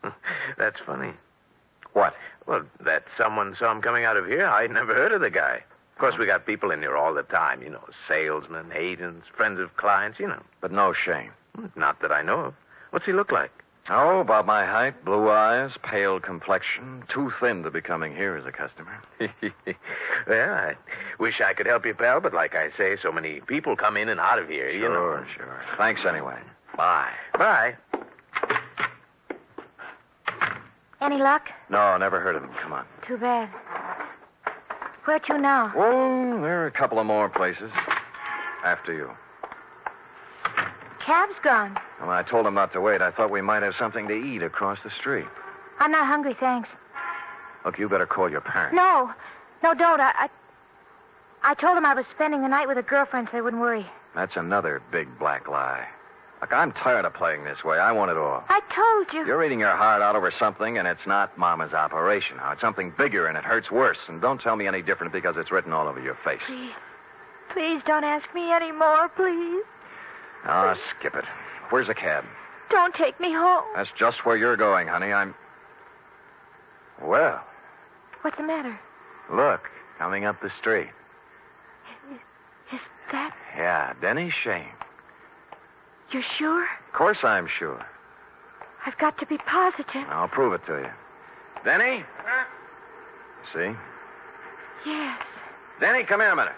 That's 0.58 0.78
funny. 0.84 1.12
What? 1.94 2.14
Well, 2.46 2.62
that 2.80 3.04
someone 3.16 3.56
saw 3.58 3.72
him 3.72 3.82
coming 3.82 4.04
out 4.04 4.16
of 4.16 4.26
here. 4.26 4.46
I'd 4.46 4.70
never 4.70 4.94
heard 4.94 5.12
of 5.12 5.20
the 5.20 5.30
guy. 5.30 5.64
Of 5.98 6.02
course, 6.02 6.16
we 6.16 6.26
got 6.26 6.46
people 6.46 6.70
in 6.70 6.80
here 6.80 6.96
all 6.96 7.12
the 7.12 7.24
time, 7.24 7.60
you 7.60 7.70
know, 7.70 7.82
salesmen, 8.06 8.70
agents, 8.72 9.26
friends 9.36 9.58
of 9.58 9.76
clients, 9.76 10.20
you 10.20 10.28
know. 10.28 10.40
But 10.60 10.70
no 10.70 10.92
shame. 10.92 11.32
Not 11.74 12.00
that 12.02 12.12
I 12.12 12.22
know 12.22 12.38
of. 12.38 12.54
What's 12.90 13.04
he 13.04 13.12
look 13.12 13.32
like? 13.32 13.50
Oh, 13.90 14.20
about 14.20 14.46
my 14.46 14.64
height, 14.64 15.04
blue 15.04 15.28
eyes, 15.28 15.72
pale 15.82 16.20
complexion, 16.20 17.02
too 17.12 17.32
thin 17.40 17.64
to 17.64 17.72
be 17.72 17.80
coming 17.80 18.14
here 18.14 18.36
as 18.36 18.46
a 18.46 18.52
customer. 18.52 18.96
well, 20.28 20.54
I 20.54 20.76
wish 21.18 21.40
I 21.40 21.52
could 21.52 21.66
help 21.66 21.84
you, 21.84 21.94
pal, 21.94 22.20
but 22.20 22.32
like 22.32 22.54
I 22.54 22.70
say, 22.76 22.96
so 23.02 23.10
many 23.10 23.40
people 23.40 23.74
come 23.74 23.96
in 23.96 24.08
and 24.08 24.20
out 24.20 24.38
of 24.38 24.48
here, 24.48 24.70
you 24.70 24.88
know. 24.88 24.94
Sure, 24.94 25.26
sure. 25.36 25.62
Thanks 25.78 26.02
anyway. 26.08 26.38
Bye. 26.76 27.10
Bye. 27.36 27.74
Any 31.00 31.18
luck? 31.18 31.48
No, 31.70 31.96
never 31.96 32.20
heard 32.20 32.36
of 32.36 32.44
him. 32.44 32.50
Come 32.62 32.72
on. 32.72 32.84
Too 33.04 33.16
bad. 33.16 33.48
Where 35.08 35.20
to 35.20 35.38
now? 35.38 35.72
Oh, 35.74 36.38
there 36.42 36.62
are 36.62 36.66
a 36.66 36.70
couple 36.70 36.98
of 36.98 37.06
more 37.06 37.30
places. 37.30 37.70
After 38.62 38.92
you. 38.92 39.10
Cab's 41.02 41.32
gone. 41.42 41.78
Well, 41.98 42.10
I 42.10 42.22
told 42.22 42.44
him 42.44 42.52
not 42.52 42.74
to 42.74 42.82
wait. 42.82 43.00
I 43.00 43.10
thought 43.10 43.30
we 43.30 43.40
might 43.40 43.62
have 43.62 43.72
something 43.78 44.06
to 44.08 44.12
eat 44.12 44.42
across 44.42 44.78
the 44.84 44.90
street. 45.00 45.24
I'm 45.78 45.92
not 45.92 46.06
hungry, 46.06 46.36
thanks. 46.38 46.68
Look, 47.64 47.78
you 47.78 47.88
better 47.88 48.04
call 48.04 48.30
your 48.30 48.42
parents. 48.42 48.76
No, 48.76 49.10
no, 49.62 49.72
don't. 49.72 49.98
I, 49.98 50.12
I, 50.14 50.28
I 51.42 51.54
told 51.54 51.78
him 51.78 51.86
I 51.86 51.94
was 51.94 52.04
spending 52.14 52.42
the 52.42 52.48
night 52.48 52.68
with 52.68 52.76
a 52.76 52.82
girlfriend 52.82 53.28
so 53.30 53.38
they 53.38 53.40
wouldn't 53.40 53.62
worry. 53.62 53.86
That's 54.14 54.36
another 54.36 54.82
big 54.92 55.08
black 55.18 55.48
lie. 55.48 55.86
Look, 56.40 56.52
I'm 56.52 56.70
tired 56.72 57.04
of 57.04 57.14
playing 57.14 57.42
this 57.44 57.64
way. 57.64 57.78
I 57.78 57.90
want 57.90 58.10
it 58.12 58.16
all. 58.16 58.44
I 58.48 58.60
told 58.74 59.12
you. 59.12 59.26
You're 59.26 59.42
eating 59.44 59.58
your 59.58 59.76
heart 59.76 60.02
out 60.02 60.14
over 60.14 60.32
something, 60.38 60.78
and 60.78 60.86
it's 60.86 61.04
not 61.06 61.36
Mama's 61.36 61.72
operation. 61.72 62.36
Now, 62.36 62.52
it's 62.52 62.60
something 62.60 62.92
bigger, 62.96 63.26
and 63.26 63.36
it 63.36 63.44
hurts 63.44 63.70
worse. 63.72 63.98
And 64.06 64.20
don't 64.20 64.40
tell 64.40 64.54
me 64.54 64.66
any 64.68 64.80
different 64.80 65.12
because 65.12 65.34
it's 65.36 65.50
written 65.50 65.72
all 65.72 65.88
over 65.88 66.00
your 66.00 66.16
face. 66.24 66.40
Please, 66.46 66.70
please 67.52 67.82
don't 67.86 68.04
ask 68.04 68.32
me 68.34 68.52
any 68.52 68.70
more, 68.70 69.08
please. 69.08 69.64
Ah, 70.44 70.76
skip 70.98 71.16
it. 71.16 71.24
Where's 71.70 71.88
the 71.88 71.94
cab? 71.94 72.24
Don't 72.70 72.94
take 72.94 73.18
me 73.18 73.32
home. 73.32 73.64
That's 73.74 73.90
just 73.98 74.24
where 74.24 74.36
you're 74.36 74.56
going, 74.56 74.86
honey. 74.86 75.12
I'm. 75.12 75.34
Well, 77.02 77.44
What's 78.22 78.36
the 78.36 78.42
matter? 78.42 78.78
look, 79.32 79.68
coming 79.98 80.24
up 80.24 80.40
the 80.40 80.50
street. 80.60 80.88
Is 82.72 82.80
that. 83.12 83.34
Yeah, 83.56 83.94
Denny 84.00 84.32
Shane. 84.44 84.68
You're 86.12 86.22
sure? 86.38 86.62
Of 86.62 86.94
course 86.94 87.18
I'm 87.22 87.48
sure. 87.58 87.84
I've 88.86 88.96
got 88.98 89.18
to 89.18 89.26
be 89.26 89.38
positive. 89.38 90.08
I'll 90.08 90.28
prove 90.28 90.54
it 90.54 90.64
to 90.66 90.78
you. 90.78 90.90
Denny? 91.64 92.04
Huh? 92.24 92.44
See? 93.52 93.76
Yes. 94.86 95.20
Denny, 95.80 96.04
come 96.04 96.20
here 96.20 96.30
a 96.30 96.36
minute. 96.36 96.52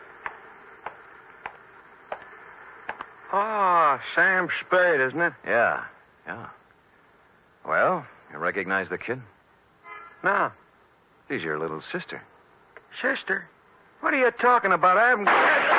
Oh, 3.32 3.98
Sam 4.14 4.48
Spade, 4.66 5.00
isn't 5.00 5.20
it? 5.20 5.32
Yeah, 5.46 5.84
yeah. 6.26 6.46
Well, 7.66 8.04
you 8.32 8.38
recognize 8.38 8.88
the 8.88 8.98
kid? 8.98 9.20
No. 10.24 10.50
He's 11.28 11.42
your 11.42 11.58
little 11.58 11.82
sister. 11.92 12.22
Sister? 13.00 13.48
What 14.00 14.14
are 14.14 14.18
you 14.18 14.30
talking 14.32 14.72
about? 14.72 14.96
I 14.96 15.10
haven't. 15.10 15.69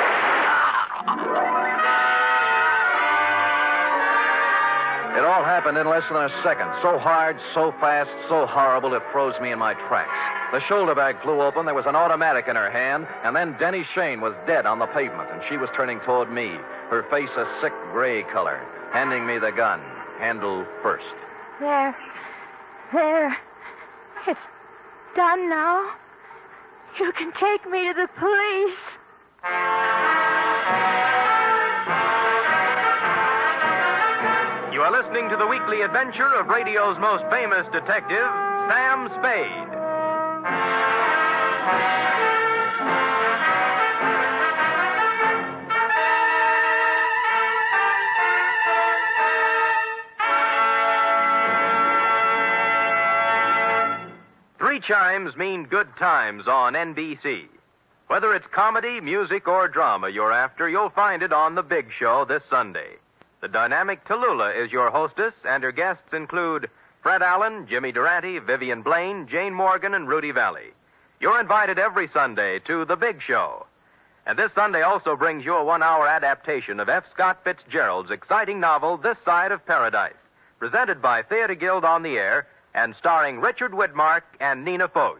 It 5.16 5.24
all 5.24 5.44
happened 5.44 5.76
in 5.76 5.86
less 5.86 6.04
than 6.10 6.22
a 6.24 6.42
second. 6.42 6.72
So 6.80 6.98
hard, 6.98 7.36
so 7.52 7.74
fast, 7.80 8.10
so 8.28 8.46
horrible, 8.46 8.94
it 8.94 9.02
froze 9.12 9.34
me 9.42 9.52
in 9.52 9.58
my 9.58 9.74
tracks. 9.74 10.08
The 10.52 10.60
shoulder 10.68 10.94
bag 10.94 11.20
flew 11.22 11.42
open, 11.42 11.66
there 11.66 11.74
was 11.74 11.84
an 11.86 11.96
automatic 11.96 12.48
in 12.48 12.56
her 12.56 12.70
hand, 12.70 13.06
and 13.22 13.36
then 13.36 13.56
Denny 13.58 13.86
Shane 13.94 14.22
was 14.22 14.32
dead 14.46 14.64
on 14.64 14.78
the 14.78 14.86
pavement, 14.86 15.28
and 15.30 15.42
she 15.50 15.58
was 15.58 15.68
turning 15.76 16.00
toward 16.00 16.32
me, 16.32 16.56
her 16.88 17.04
face 17.10 17.28
a 17.36 17.44
sick 17.60 17.72
gray 17.92 18.22
color, 18.32 18.60
handing 18.92 19.26
me 19.26 19.38
the 19.38 19.52
gun, 19.52 19.80
handle 20.18 20.64
first. 20.82 21.04
There. 21.60 21.94
There. 22.92 23.36
It's 24.26 24.40
done 25.14 25.48
now. 25.50 25.90
You 26.98 27.12
can 27.12 27.32
take 27.32 27.70
me 27.70 27.88
to 27.88 27.94
the 27.94 28.08
police. 28.18 28.78
The 35.42 35.48
weekly 35.48 35.80
adventure 35.80 36.36
of 36.36 36.46
radio's 36.46 36.96
most 37.00 37.24
famous 37.28 37.66
detective, 37.72 38.28
Sam 38.68 39.08
Spade. 39.18 39.68
Three 54.58 54.78
chimes 54.78 55.34
mean 55.36 55.64
good 55.64 55.88
times 55.98 56.46
on 56.46 56.74
NBC. 56.74 57.46
Whether 58.06 58.32
it's 58.32 58.46
comedy, 58.52 59.00
music, 59.00 59.48
or 59.48 59.66
drama 59.66 60.08
you're 60.08 60.32
after, 60.32 60.68
you'll 60.68 60.90
find 60.90 61.20
it 61.20 61.32
on 61.32 61.56
The 61.56 61.64
Big 61.64 61.88
Show 61.98 62.24
this 62.26 62.44
Sunday. 62.48 62.98
The 63.42 63.48
dynamic 63.48 64.04
Tallulah 64.04 64.54
is 64.54 64.70
your 64.70 64.88
hostess, 64.92 65.34
and 65.44 65.64
her 65.64 65.72
guests 65.72 66.12
include 66.12 66.70
Fred 67.02 67.22
Allen, 67.22 67.66
Jimmy 67.68 67.90
Durante, 67.90 68.38
Vivian 68.38 68.82
Blaine, 68.82 69.26
Jane 69.26 69.52
Morgan, 69.52 69.94
and 69.94 70.08
Rudy 70.08 70.30
Vallee. 70.30 70.70
You're 71.18 71.40
invited 71.40 71.76
every 71.76 72.08
Sunday 72.14 72.60
to 72.60 72.84
The 72.84 72.94
Big 72.94 73.20
Show. 73.20 73.66
And 74.26 74.38
this 74.38 74.52
Sunday 74.54 74.82
also 74.82 75.16
brings 75.16 75.44
you 75.44 75.56
a 75.56 75.64
one 75.64 75.82
hour 75.82 76.06
adaptation 76.06 76.78
of 76.78 76.88
F. 76.88 77.02
Scott 77.12 77.42
Fitzgerald's 77.42 78.12
exciting 78.12 78.60
novel, 78.60 78.96
This 78.96 79.18
Side 79.24 79.50
of 79.50 79.66
Paradise, 79.66 80.14
presented 80.60 81.02
by 81.02 81.22
Theater 81.22 81.56
Guild 81.56 81.84
on 81.84 82.04
the 82.04 82.18
Air 82.18 82.46
and 82.74 82.94
starring 82.94 83.40
Richard 83.40 83.72
Widmark 83.72 84.22
and 84.38 84.64
Nina 84.64 84.86
Foch. 84.86 85.18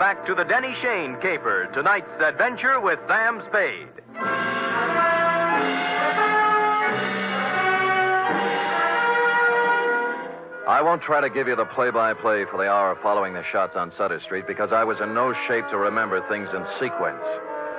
Back 0.00 0.24
to 0.24 0.34
the 0.34 0.44
Denny 0.44 0.74
Shane 0.80 1.20
caper, 1.20 1.68
tonight's 1.74 2.08
adventure 2.24 2.80
with 2.80 2.98
Sam 3.06 3.42
Spade. 3.50 3.86
I 10.66 10.80
won't 10.82 11.02
try 11.02 11.20
to 11.20 11.28
give 11.28 11.48
you 11.48 11.54
the 11.54 11.66
play 11.66 11.90
by 11.90 12.14
play 12.14 12.46
for 12.50 12.56
the 12.56 12.66
hour 12.66 12.96
following 13.02 13.34
the 13.34 13.44
shots 13.52 13.76
on 13.76 13.92
Sutter 13.98 14.22
Street 14.24 14.46
because 14.46 14.72
I 14.72 14.84
was 14.84 14.96
in 15.02 15.12
no 15.12 15.34
shape 15.46 15.68
to 15.68 15.76
remember 15.76 16.26
things 16.30 16.48
in 16.54 16.64
sequence. 16.80 17.20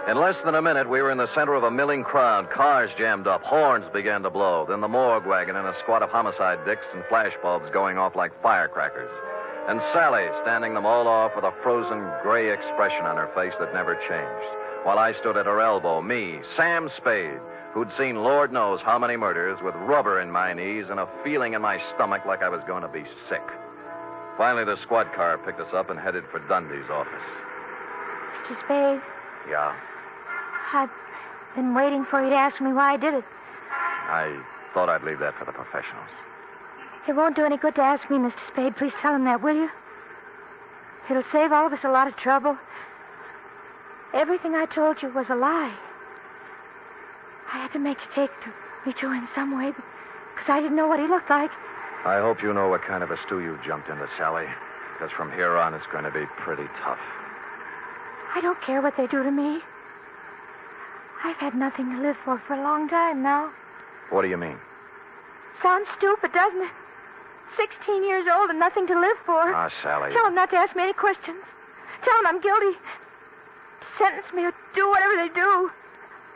In 0.07 0.17
less 0.17 0.35
than 0.45 0.53
a 0.53 0.61
minute, 0.61 0.87
we 0.87 1.01
were 1.01 1.09
in 1.09 1.17
the 1.17 1.33
center 1.33 1.55
of 1.55 1.63
a 1.63 1.71
milling 1.71 2.03
crowd. 2.03 2.51
Cars 2.51 2.91
jammed 2.99 3.25
up, 3.25 3.41
horns 3.41 3.85
began 3.93 4.21
to 4.21 4.29
blow, 4.29 4.67
then 4.69 4.81
the 4.81 4.87
morgue 4.87 5.25
wagon 5.25 5.55
and 5.55 5.65
a 5.65 5.75
squad 5.81 6.03
of 6.03 6.11
homicide 6.11 6.63
dicks 6.67 6.85
and 6.93 7.03
flashbulbs 7.05 7.73
going 7.73 7.97
off 7.97 8.15
like 8.15 8.31
firecrackers. 8.43 9.09
And 9.67 9.79
Sally 9.93 10.25
standing 10.41 10.73
them 10.73 10.85
all 10.85 11.07
off 11.07 11.31
with 11.35 11.45
a 11.45 11.53
frozen 11.63 12.01
gray 12.23 12.51
expression 12.51 13.05
on 13.05 13.17
her 13.17 13.29
face 13.35 13.53
that 13.59 13.73
never 13.73 13.95
changed. 14.09 14.57
While 14.83 14.97
I 14.97 15.13
stood 15.19 15.37
at 15.37 15.45
her 15.45 15.61
elbow, 15.61 16.01
me, 16.01 16.39
Sam 16.57 16.89
Spade, 16.97 17.39
who'd 17.73 17.91
seen 17.97 18.23
Lord 18.23 18.51
knows 18.51 18.79
how 18.83 18.97
many 18.97 19.15
murders 19.15 19.59
with 19.63 19.75
rubber 19.75 20.19
in 20.19 20.31
my 20.31 20.53
knees 20.53 20.85
and 20.89 20.99
a 20.99 21.07
feeling 21.23 21.53
in 21.53 21.61
my 21.61 21.79
stomach 21.93 22.25
like 22.25 22.41
I 22.41 22.49
was 22.49 22.61
going 22.65 22.81
to 22.81 22.89
be 22.89 23.03
sick. 23.29 23.43
Finally, 24.37 24.65
the 24.65 24.81
squad 24.81 25.13
car 25.13 25.37
picked 25.37 25.59
us 25.59 25.71
up 25.73 25.89
and 25.91 25.99
headed 25.99 26.23
for 26.31 26.39
Dundy's 26.47 26.89
office. 26.89 27.13
Mr. 28.49 28.57
Spade, 28.65 29.01
Yeah, 29.49 29.75
I've 30.73 30.89
been 31.55 31.75
waiting 31.75 32.05
for 32.09 32.23
you 32.23 32.29
to 32.31 32.35
ask 32.35 32.59
me 32.59 32.73
why 32.73 32.93
I 32.93 32.97
did 32.97 33.13
it. 33.13 33.23
I 34.09 34.41
thought 34.73 34.89
I'd 34.89 35.03
leave 35.03 35.19
that 35.19 35.37
for 35.37 35.45
the 35.45 35.51
professionals. 35.51 36.09
It 37.07 37.15
won't 37.15 37.35
do 37.35 37.45
any 37.45 37.57
good 37.57 37.75
to 37.75 37.81
ask 37.81 38.09
me, 38.09 38.17
Mr. 38.17 38.33
Spade. 38.51 38.77
Please 38.77 38.93
tell 39.01 39.15
him 39.15 39.25
that, 39.25 39.41
will 39.41 39.55
you? 39.55 39.69
It'll 41.09 41.23
save 41.31 41.51
all 41.51 41.67
of 41.67 41.73
us 41.73 41.83
a 41.83 41.89
lot 41.89 42.07
of 42.07 42.15
trouble. 42.15 42.57
Everything 44.13 44.55
I 44.55 44.65
told 44.65 45.01
you 45.01 45.09
was 45.09 45.25
a 45.29 45.35
lie. 45.35 45.75
I 47.53 47.57
had 47.57 47.73
to 47.73 47.79
make 47.79 47.97
you 47.97 48.07
take 48.15 48.31
to 48.43 48.53
me 48.85 48.93
to 48.99 49.11
him 49.11 49.27
some 49.35 49.57
way 49.57 49.71
because 49.71 50.49
I 50.49 50.61
didn't 50.61 50.75
know 50.75 50.87
what 50.87 50.99
he 50.99 51.07
looked 51.07 51.29
like. 51.29 51.51
I 52.05 52.19
hope 52.19 52.41
you 52.41 52.53
know 52.53 52.69
what 52.69 52.81
kind 52.83 53.03
of 53.03 53.11
a 53.11 53.17
stew 53.25 53.41
you 53.41 53.59
jumped 53.65 53.89
into, 53.89 54.07
Sally, 54.17 54.47
because 54.93 55.11
from 55.15 55.31
here 55.31 55.57
on 55.57 55.73
it's 55.73 55.85
going 55.91 56.03
to 56.03 56.11
be 56.11 56.25
pretty 56.37 56.67
tough. 56.83 56.99
I 58.33 58.41
don't 58.41 58.61
care 58.61 58.81
what 58.81 58.95
they 58.95 59.07
do 59.07 59.23
to 59.23 59.31
me. 59.31 59.59
I've 61.23 61.37
had 61.37 61.55
nothing 61.55 61.91
to 61.91 62.01
live 62.01 62.15
for 62.25 62.41
for 62.47 62.53
a 62.53 62.63
long 62.63 62.89
time 62.89 63.21
now. 63.21 63.51
What 64.09 64.23
do 64.23 64.29
you 64.29 64.37
mean? 64.37 64.57
Sounds 65.61 65.87
stupid, 65.97 66.31
doesn't 66.33 66.61
it? 66.61 66.71
Sixteen 67.57 68.03
years 68.03 68.25
old 68.31 68.49
and 68.49 68.59
nothing 68.59 68.87
to 68.87 68.99
live 68.99 69.17
for. 69.25 69.53
Ah, 69.53 69.69
Sally. 69.83 70.11
Tell 70.13 70.25
them 70.25 70.35
not 70.35 70.49
to 70.51 70.57
ask 70.57 70.75
me 70.75 70.83
any 70.83 70.93
questions. 70.93 71.43
Tell 72.03 72.15
them 72.23 72.35
I'm 72.35 72.41
guilty. 72.41 72.77
Sentence 73.97 74.25
me 74.33 74.43
or 74.45 74.53
do 74.73 74.89
whatever 74.89 75.15
they 75.15 75.29
do. 75.33 75.69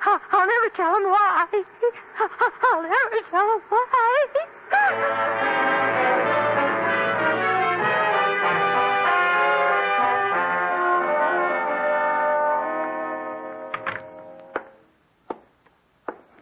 I'll, 0.05 0.19
I'll 0.31 0.47
never 0.47 0.69
tell 0.75 0.93
them 0.93 1.09
why. 1.09 1.47
I'll 2.19 2.83
never 2.83 3.19
tell 3.31 3.47
them 3.47 3.61
why. 3.69 4.25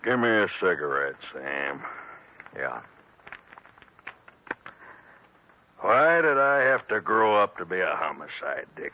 Give 0.03 0.19
me 0.19 0.27
a 0.27 0.47
cigarette, 0.59 1.15
Sam. 1.31 1.81
Yeah. 2.55 2.81
Why 5.83 6.21
did 6.21 6.37
I 6.37 6.59
have 6.61 6.87
to 6.87 7.01
grow 7.01 7.35
up 7.35 7.57
to 7.57 7.65
be 7.65 7.81
a 7.81 7.93
homicide, 7.93 8.67
Dick? 8.77 8.93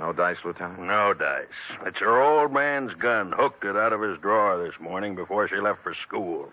No 0.00 0.12
dice, 0.12 0.38
Lieutenant? 0.44 0.80
No 0.80 1.14
dice. 1.14 1.46
It's 1.86 1.98
her 1.98 2.20
old 2.20 2.52
man's 2.52 2.92
gun. 2.94 3.30
Hooked 3.30 3.64
it 3.64 3.76
out 3.76 3.92
of 3.92 4.00
his 4.02 4.18
drawer 4.18 4.58
this 4.58 4.74
morning 4.80 5.14
before 5.14 5.46
she 5.46 5.54
left 5.56 5.84
for 5.84 5.94
school. 5.94 6.50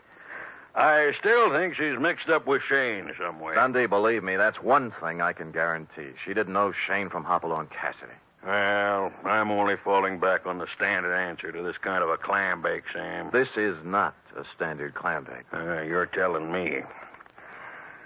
I 0.75 1.13
still 1.19 1.49
think 1.51 1.73
she's 1.73 1.97
mixed 1.97 2.29
up 2.29 2.45
with 2.45 2.61
Shane 2.69 3.11
somewhere. 3.19 3.55
Dundy, 3.55 3.87
believe 3.87 4.23
me, 4.23 4.35
that's 4.35 4.61
one 4.61 4.93
thing 5.01 5.19
I 5.19 5.33
can 5.33 5.51
guarantee. 5.51 6.11
She 6.23 6.35
didn't 6.35 6.53
know 6.53 6.71
Shane 6.85 7.09
from 7.09 7.23
Hopalong 7.23 7.69
Cassidy. 7.69 8.13
Well, 8.45 9.11
I'm 9.25 9.49
only 9.49 9.77
falling 9.83 10.19
back 10.19 10.45
on 10.45 10.59
the 10.59 10.67
standard 10.75 11.15
answer 11.15 11.51
to 11.51 11.63
this 11.63 11.77
kind 11.81 12.03
of 12.03 12.09
a 12.09 12.17
clam 12.17 12.61
bake, 12.61 12.83
Sam. 12.93 13.31
This 13.33 13.49
is 13.57 13.77
not 13.83 14.13
a 14.37 14.43
standard 14.55 14.93
clam 14.93 15.23
bake. 15.23 15.45
Uh, 15.51 15.81
you're 15.81 16.05
telling 16.05 16.51
me. 16.51 16.81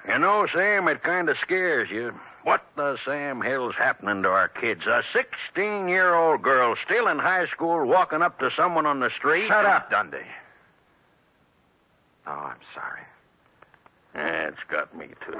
You 0.07 0.17
know, 0.19 0.47
Sam, 0.53 0.87
it 0.87 1.03
kind 1.03 1.27
of 1.29 1.37
scares 1.41 1.89
you. 1.89 2.13
What 2.43 2.63
the 2.77 2.97
Sam 3.03 3.41
Hill's 3.41 3.75
happening 3.75 4.23
to 4.23 4.29
our 4.29 4.47
kids? 4.47 4.85
A 4.85 5.03
16 5.11 5.89
year 5.89 6.15
old 6.15 6.41
girl 6.41 6.75
still 6.85 7.09
in 7.09 7.19
high 7.19 7.47
school 7.47 7.85
walking 7.85 8.21
up 8.21 8.39
to 8.39 8.49
someone 8.55 8.85
on 8.85 9.01
the 9.01 9.09
street? 9.17 9.47
Shut 9.47 9.65
up, 9.65 9.91
Dundy. 9.91 10.25
Oh, 12.25 12.31
I'm 12.31 12.59
sorry. 12.73 13.01
Yeah, 14.15 14.47
it's 14.47 14.63
got 14.69 14.95
me, 14.97 15.07
too. 15.25 15.37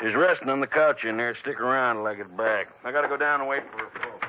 She's 0.00 0.14
resting 0.14 0.48
on 0.48 0.60
the 0.60 0.66
couch 0.66 1.04
in 1.04 1.18
there. 1.18 1.36
Stick 1.42 1.60
around 1.60 1.96
till 1.96 2.06
I 2.06 2.14
get 2.14 2.34
back. 2.36 2.68
I 2.84 2.92
gotta 2.92 3.08
go 3.08 3.16
down 3.18 3.40
and 3.40 3.48
wait 3.48 3.62
for 3.70 3.78
her 3.78 3.90
folks. 4.00 4.26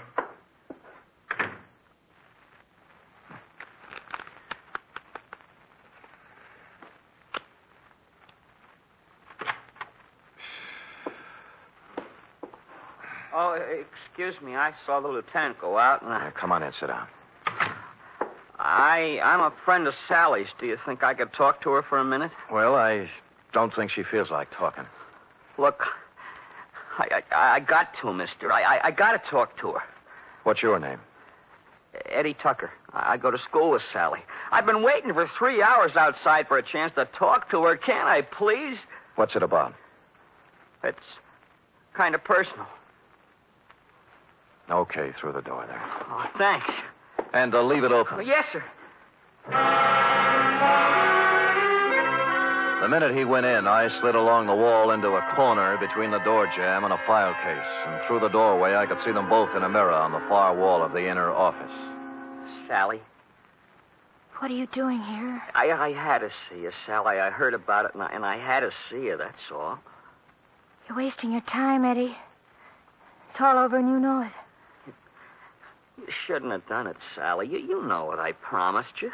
Oh, 13.40 13.54
excuse 14.18 14.42
me. 14.42 14.56
I 14.56 14.74
saw 14.84 15.00
the 15.00 15.08
lieutenant 15.08 15.60
go 15.60 15.78
out, 15.78 16.02
and 16.02 16.12
I, 16.12 16.32
come 16.32 16.52
on 16.52 16.64
in, 16.64 16.72
sit 16.80 16.88
down. 16.88 17.08
I 18.58 19.20
I'm 19.24 19.42
a 19.42 19.54
friend 19.64 19.86
of 19.86 19.94
Sally's. 20.08 20.48
Do 20.60 20.66
you 20.66 20.78
think 20.88 21.04
I 21.04 21.14
could 21.14 21.32
talk 21.34 21.62
to 21.62 21.70
her 21.70 21.84
for 21.84 22.00
a 22.00 22.04
minute? 22.04 22.32
Well, 22.52 22.74
I 22.74 23.08
don't 23.54 23.74
think 23.76 23.92
she 23.92 24.02
feels 24.02 24.32
like 24.32 24.50
talking. 24.50 24.86
Look, 25.60 25.84
I 26.98 27.22
I, 27.32 27.56
I 27.56 27.60
got 27.60 27.90
to, 28.02 28.12
Mister. 28.12 28.52
I, 28.52 28.78
I 28.78 28.88
I 28.88 28.92
got 28.92 29.12
to 29.12 29.30
talk 29.30 29.56
to 29.60 29.74
her. 29.74 29.82
What's 30.46 30.64
your 30.64 30.80
name? 30.80 31.00
Eddie 32.10 32.34
Tucker. 32.34 32.72
I, 32.94 33.14
I 33.14 33.18
go 33.18 33.30
to 33.30 33.38
school 33.38 33.70
with 33.70 33.84
Sally. 33.94 34.22
I've 34.52 34.66
been 34.66 34.82
waiting 34.82 35.14
for 35.14 35.30
three 35.38 35.62
hours 35.62 35.96
outside 35.96 36.48
for 36.48 36.58
a 36.58 36.64
chance 36.64 36.92
to 36.96 37.08
talk 37.20 37.52
to 37.52 37.62
her. 37.66 37.78
Can't 37.78 38.08
I, 38.08 38.24
please? 38.24 38.78
What's 39.16 39.36
it 39.36 39.44
about? 39.44 39.76
It's 40.84 40.98
kind 41.94 42.16
of 42.16 42.24
personal. 42.24 42.66
Okay, 44.70 45.14
through 45.20 45.34
the 45.34 45.42
door 45.42 45.66
there. 45.68 45.82
Oh, 46.10 46.26
thanks. 46.38 46.70
And 47.34 47.54
uh, 47.56 47.64
leave 47.64 47.84
it 47.84 47.92
Oh, 47.92 48.00
open. 48.00 48.26
yes, 48.28 48.46
sir. 48.52 48.64
The 52.82 52.88
minute 52.90 53.16
he 53.18 53.26
went 53.26 53.46
in, 53.46 53.68
I 53.68 53.90
slid 54.02 54.16
along 54.16 54.48
the 54.48 54.56
wall 54.56 54.92
into 54.92 55.10
a 55.10 55.34
corner 55.36 55.78
between 55.78 56.12
the 56.12 56.20
door 56.20 56.46
jamb 56.56 56.84
and 56.86 56.94
a 56.94 57.00
file 57.08 57.34
case. 57.44 57.68
And 57.88 58.02
through 58.08 58.20
the 58.22 58.30
doorway, 58.30 58.76
I 58.76 58.86
could 58.86 59.00
see 59.04 59.12
them 59.12 59.28
both 59.30 59.50
in 59.56 59.64
a 59.64 59.70
mirror 59.70 59.92
on 59.92 60.12
the 60.12 60.20
far 60.30 60.56
wall 60.56 60.84
of 60.84 60.92
the 60.94 61.10
inner 61.10 61.32
office. 61.32 61.72
Sally, 62.68 63.02
What 64.40 64.52
are 64.52 64.54
you 64.54 64.68
doing 64.68 65.02
here? 65.02 65.42
I 65.56 65.72
I 65.72 65.92
had 65.94 66.20
to 66.20 66.30
see 66.50 66.62
you, 66.62 66.72
Sally. 66.86 67.20
I 67.20 67.30
heard 67.32 67.54
about 67.56 67.86
it, 67.86 67.94
and 67.96 68.04
I, 68.04 68.08
and 68.14 68.26
I 68.26 68.38
had 68.38 68.60
to 68.62 68.72
see 68.90 69.04
you. 69.08 69.18
That's 69.18 69.42
all. 69.52 69.80
You're 70.88 70.98
wasting 70.98 71.32
your 71.32 71.42
time, 71.42 71.84
Eddie. 71.84 72.16
It's 73.32 73.40
all 73.42 73.58
over 73.58 73.78
and 73.78 73.90
you 73.90 74.00
know 74.00 74.22
it. 74.22 74.32
You 75.98 76.08
shouldn't 76.26 76.52
have 76.52 76.68
done 76.68 76.88
it, 76.88 76.98
Sally. 77.16 77.48
You 77.48 77.60
you 77.60 77.84
know 77.84 78.06
what 78.06 78.20
I 78.20 78.32
promised 78.34 79.02
you. 79.02 79.12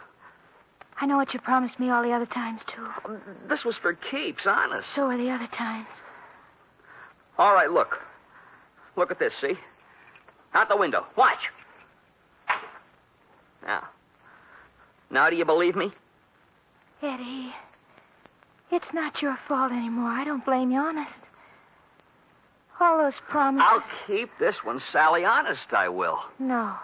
I 1.00 1.06
know 1.06 1.18
what 1.18 1.34
you 1.34 1.40
promised 1.40 1.80
me 1.80 1.90
all 1.90 2.04
the 2.04 2.12
other 2.12 2.26
times, 2.26 2.62
too. 2.74 2.86
Um, 3.06 3.20
this 3.50 3.64
was 3.64 3.76
for 3.82 3.94
keeps, 3.94 4.44
honest. 4.46 4.88
So 4.96 5.04
are 5.04 5.18
the 5.18 5.30
other 5.30 5.48
times. 5.48 5.88
All 7.38 7.54
right, 7.54 7.72
look. 7.72 7.98
Look 8.96 9.10
at 9.10 9.18
this, 9.18 9.34
see? 9.42 9.54
Out 10.54 10.70
the 10.70 10.78
window. 10.78 11.06
Watch. 11.18 11.40
Now. 13.66 13.88
Now 15.10 15.30
do 15.30 15.36
you 15.36 15.46
believe 15.46 15.76
me? 15.76 15.92
Eddie, 17.02 17.54
it's 18.72 18.94
not 18.94 19.22
your 19.22 19.38
fault 19.48 19.72
anymore. 19.72 20.10
I 20.10 20.24
don't 20.24 20.46
blame 20.46 20.72
you, 20.72 20.80
honest. 20.80 21.12
All 22.80 22.98
those 22.98 23.14
promises. 23.30 23.68
I'll 23.70 23.84
keep 24.08 24.30
this 24.40 24.56
one, 24.64 24.82
Sally. 24.92 25.24
Honest, 25.24 25.72
I 25.72 25.90
will. 25.90 26.20
No. 26.40 26.76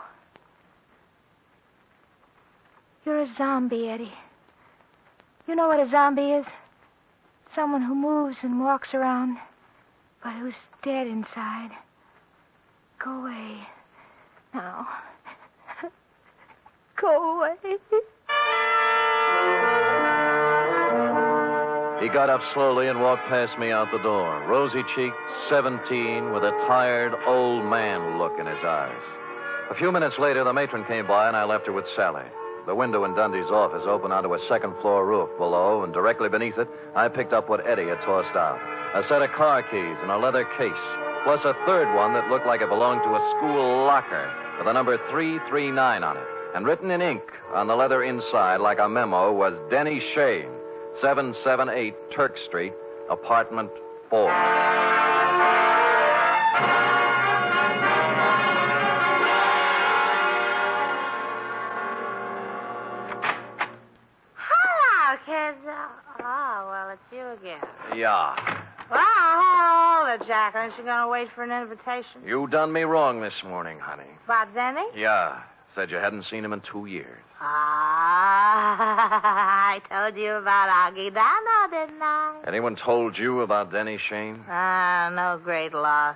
You're 3.06 3.22
a 3.22 3.36
zombie, 3.38 3.90
Eddie. 3.90 4.14
You 5.48 5.56
know 5.56 5.68
what 5.68 5.80
a 5.80 5.90
zombie 5.90 6.32
is? 6.32 6.46
Someone 7.56 7.82
who 7.82 7.96
moves 7.96 8.38
and 8.44 8.62
walks 8.62 8.94
around, 8.94 9.38
but 10.24 10.34
who's 10.34 10.54
dead 10.84 11.08
inside. 11.08 11.72
Go 13.04 13.12
away. 13.22 13.68
Now. 14.54 14.88
Go 17.02 17.38
away. 17.38 17.78
He 22.02 22.08
got 22.08 22.30
up 22.30 22.42
slowly 22.54 22.88
and 22.88 23.02
walked 23.02 23.28
past 23.28 23.60
me 23.60 23.72
out 23.72 23.92
the 23.92 24.00
door, 24.00 24.44
rosy 24.48 24.84
cheeked, 24.96 25.20
17, 25.50 26.32
with 26.32 26.44
a 26.44 26.56
tired 26.66 27.14
old 27.28 27.66
man 27.66 28.18
look 28.18 28.40
in 28.40 28.46
his 28.46 28.64
eyes. 28.64 29.04
A 29.70 29.76
few 29.76 29.92
minutes 29.92 30.16
later, 30.18 30.46
the 30.46 30.54
matron 30.54 30.86
came 30.86 31.06
by, 31.06 31.28
and 31.28 31.36
I 31.36 31.44
left 31.44 31.68
her 31.68 31.74
with 31.74 31.86
Sally. 31.98 32.24
The 32.66 32.76
window 32.76 33.04
in 33.04 33.16
Dundy's 33.16 33.52
office 33.52 33.84
opened 33.86 34.14
onto 34.14 34.34
a 34.34 34.48
second 34.48 34.76
floor 34.82 35.06
roof 35.06 35.30
below, 35.38 35.84
and 35.84 35.94
directly 35.94 36.30
beneath 36.30 36.58
it, 36.58 36.70
I 36.96 37.10
picked 37.10 37.34
up 37.34 37.50
what 37.50 37.68
Eddie 37.68 37.90
had 37.90 38.00
tossed 38.06 38.36
out 38.36 38.60
a 38.96 39.04
set 39.08 39.22
of 39.22 39.30
car 39.38 39.62
keys 39.62 39.98
and 40.02 40.10
a 40.10 40.18
leather 40.18 40.46
case, 40.58 40.84
plus 41.24 41.40
a 41.46 41.54
third 41.66 41.94
one 41.96 42.14
that 42.14 42.30
looked 42.30 42.48
like 42.48 42.62
it 42.62 42.70
belonged 42.70 43.04
to 43.04 43.10
a 43.10 43.36
school 43.38 43.86
locker 43.86 44.34
with 44.58 44.66
the 44.66 44.74
number 44.74 44.98
339 45.12 46.04
on 46.04 46.18
it. 46.18 46.24
And 46.56 46.66
written 46.66 46.90
in 46.90 47.02
ink 47.02 47.22
on 47.54 47.68
the 47.68 47.76
leather 47.76 48.02
inside, 48.02 48.62
like 48.62 48.80
a 48.80 48.90
memo, 48.90 49.32
was 49.32 49.54
Denny 49.70 50.02
Shane, 50.16 50.50
778 51.02 51.94
Turk 52.16 52.36
Street, 52.48 52.74
apartment 53.10 53.70
4. 54.10 54.30
Hello, 64.36 65.18
kids. 65.26 65.58
Oh, 66.22 66.68
well, 66.70 66.90
it's 66.90 67.02
you 67.12 67.26
again. 67.40 67.62
Yeah. 67.96 68.36
Well, 68.92 69.00
hold 69.06 70.22
it, 70.22 70.28
Jack. 70.28 70.56
Aren't 70.56 70.78
you 70.78 70.84
going 70.84 71.02
to 71.02 71.08
wait 71.08 71.28
for 71.34 71.44
an 71.44 71.52
invitation? 71.52 72.22
You 72.26 72.48
done 72.48 72.74
me 72.74 72.82
wrong 72.82 73.22
this 73.22 73.34
morning, 73.44 73.80
honey. 73.80 74.10
About 74.26 74.54
Denny? 74.54 74.86
Yeah. 74.96 75.42
Said 75.76 75.92
you 75.92 75.98
hadn't 75.98 76.26
seen 76.30 76.44
him 76.44 76.54
in 76.54 76.62
two 76.72 76.88
years. 76.88 77.22
Ah, 77.40 78.09
I 78.62 79.82
told 79.90 80.18
you 80.18 80.34
about 80.34 80.68
Augie 80.94 81.14
Dano, 81.14 81.86
didn't 81.86 82.02
I? 82.02 82.36
Anyone 82.48 82.76
told 82.76 83.18
you 83.18 83.42
about 83.42 83.72
Denny 83.72 83.98
Shane? 84.10 84.44
Ah, 84.50 85.10
no 85.14 85.40
great 85.44 85.74
loss. 85.74 86.16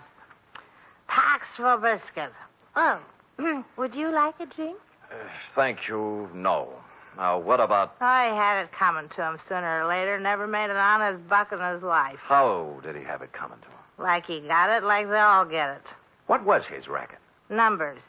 Pax 1.07 1.45
for 1.55 1.77
biscuit. 1.77 2.33
Oh, 2.75 2.99
would 3.77 3.95
you 3.95 4.11
like 4.11 4.35
a 4.41 4.45
drink? 4.45 4.77
Uh, 5.09 5.15
thank 5.55 5.87
you, 5.87 6.27
no. 6.33 6.69
Now, 7.15 7.39
what 7.39 7.59
about 7.59 7.95
Oh, 8.01 8.29
he 8.29 8.35
had 8.35 8.63
it 8.63 8.71
coming 8.77 9.07
to 9.15 9.21
him 9.21 9.37
sooner 9.47 9.83
or 9.83 9.87
later. 9.87 10.19
Never 10.19 10.45
made 10.47 10.69
an 10.69 10.77
honest 10.77 11.27
buck 11.29 11.51
in 11.53 11.59
his 11.59 11.83
life. 11.83 12.17
how 12.23 12.79
did 12.83 12.95
he 12.95 13.03
have 13.03 13.21
it 13.21 13.31
coming 13.31 13.59
to 13.59 13.65
him? 13.67 13.73
Like 13.99 14.25
he 14.25 14.41
got 14.41 14.69
it, 14.69 14.83
like 14.83 15.07
they 15.07 15.19
all 15.19 15.45
get 15.45 15.69
it. 15.77 15.83
What 16.27 16.43
was 16.43 16.63
his 16.69 16.87
racket? 16.87 17.19
Numbers. 17.49 18.01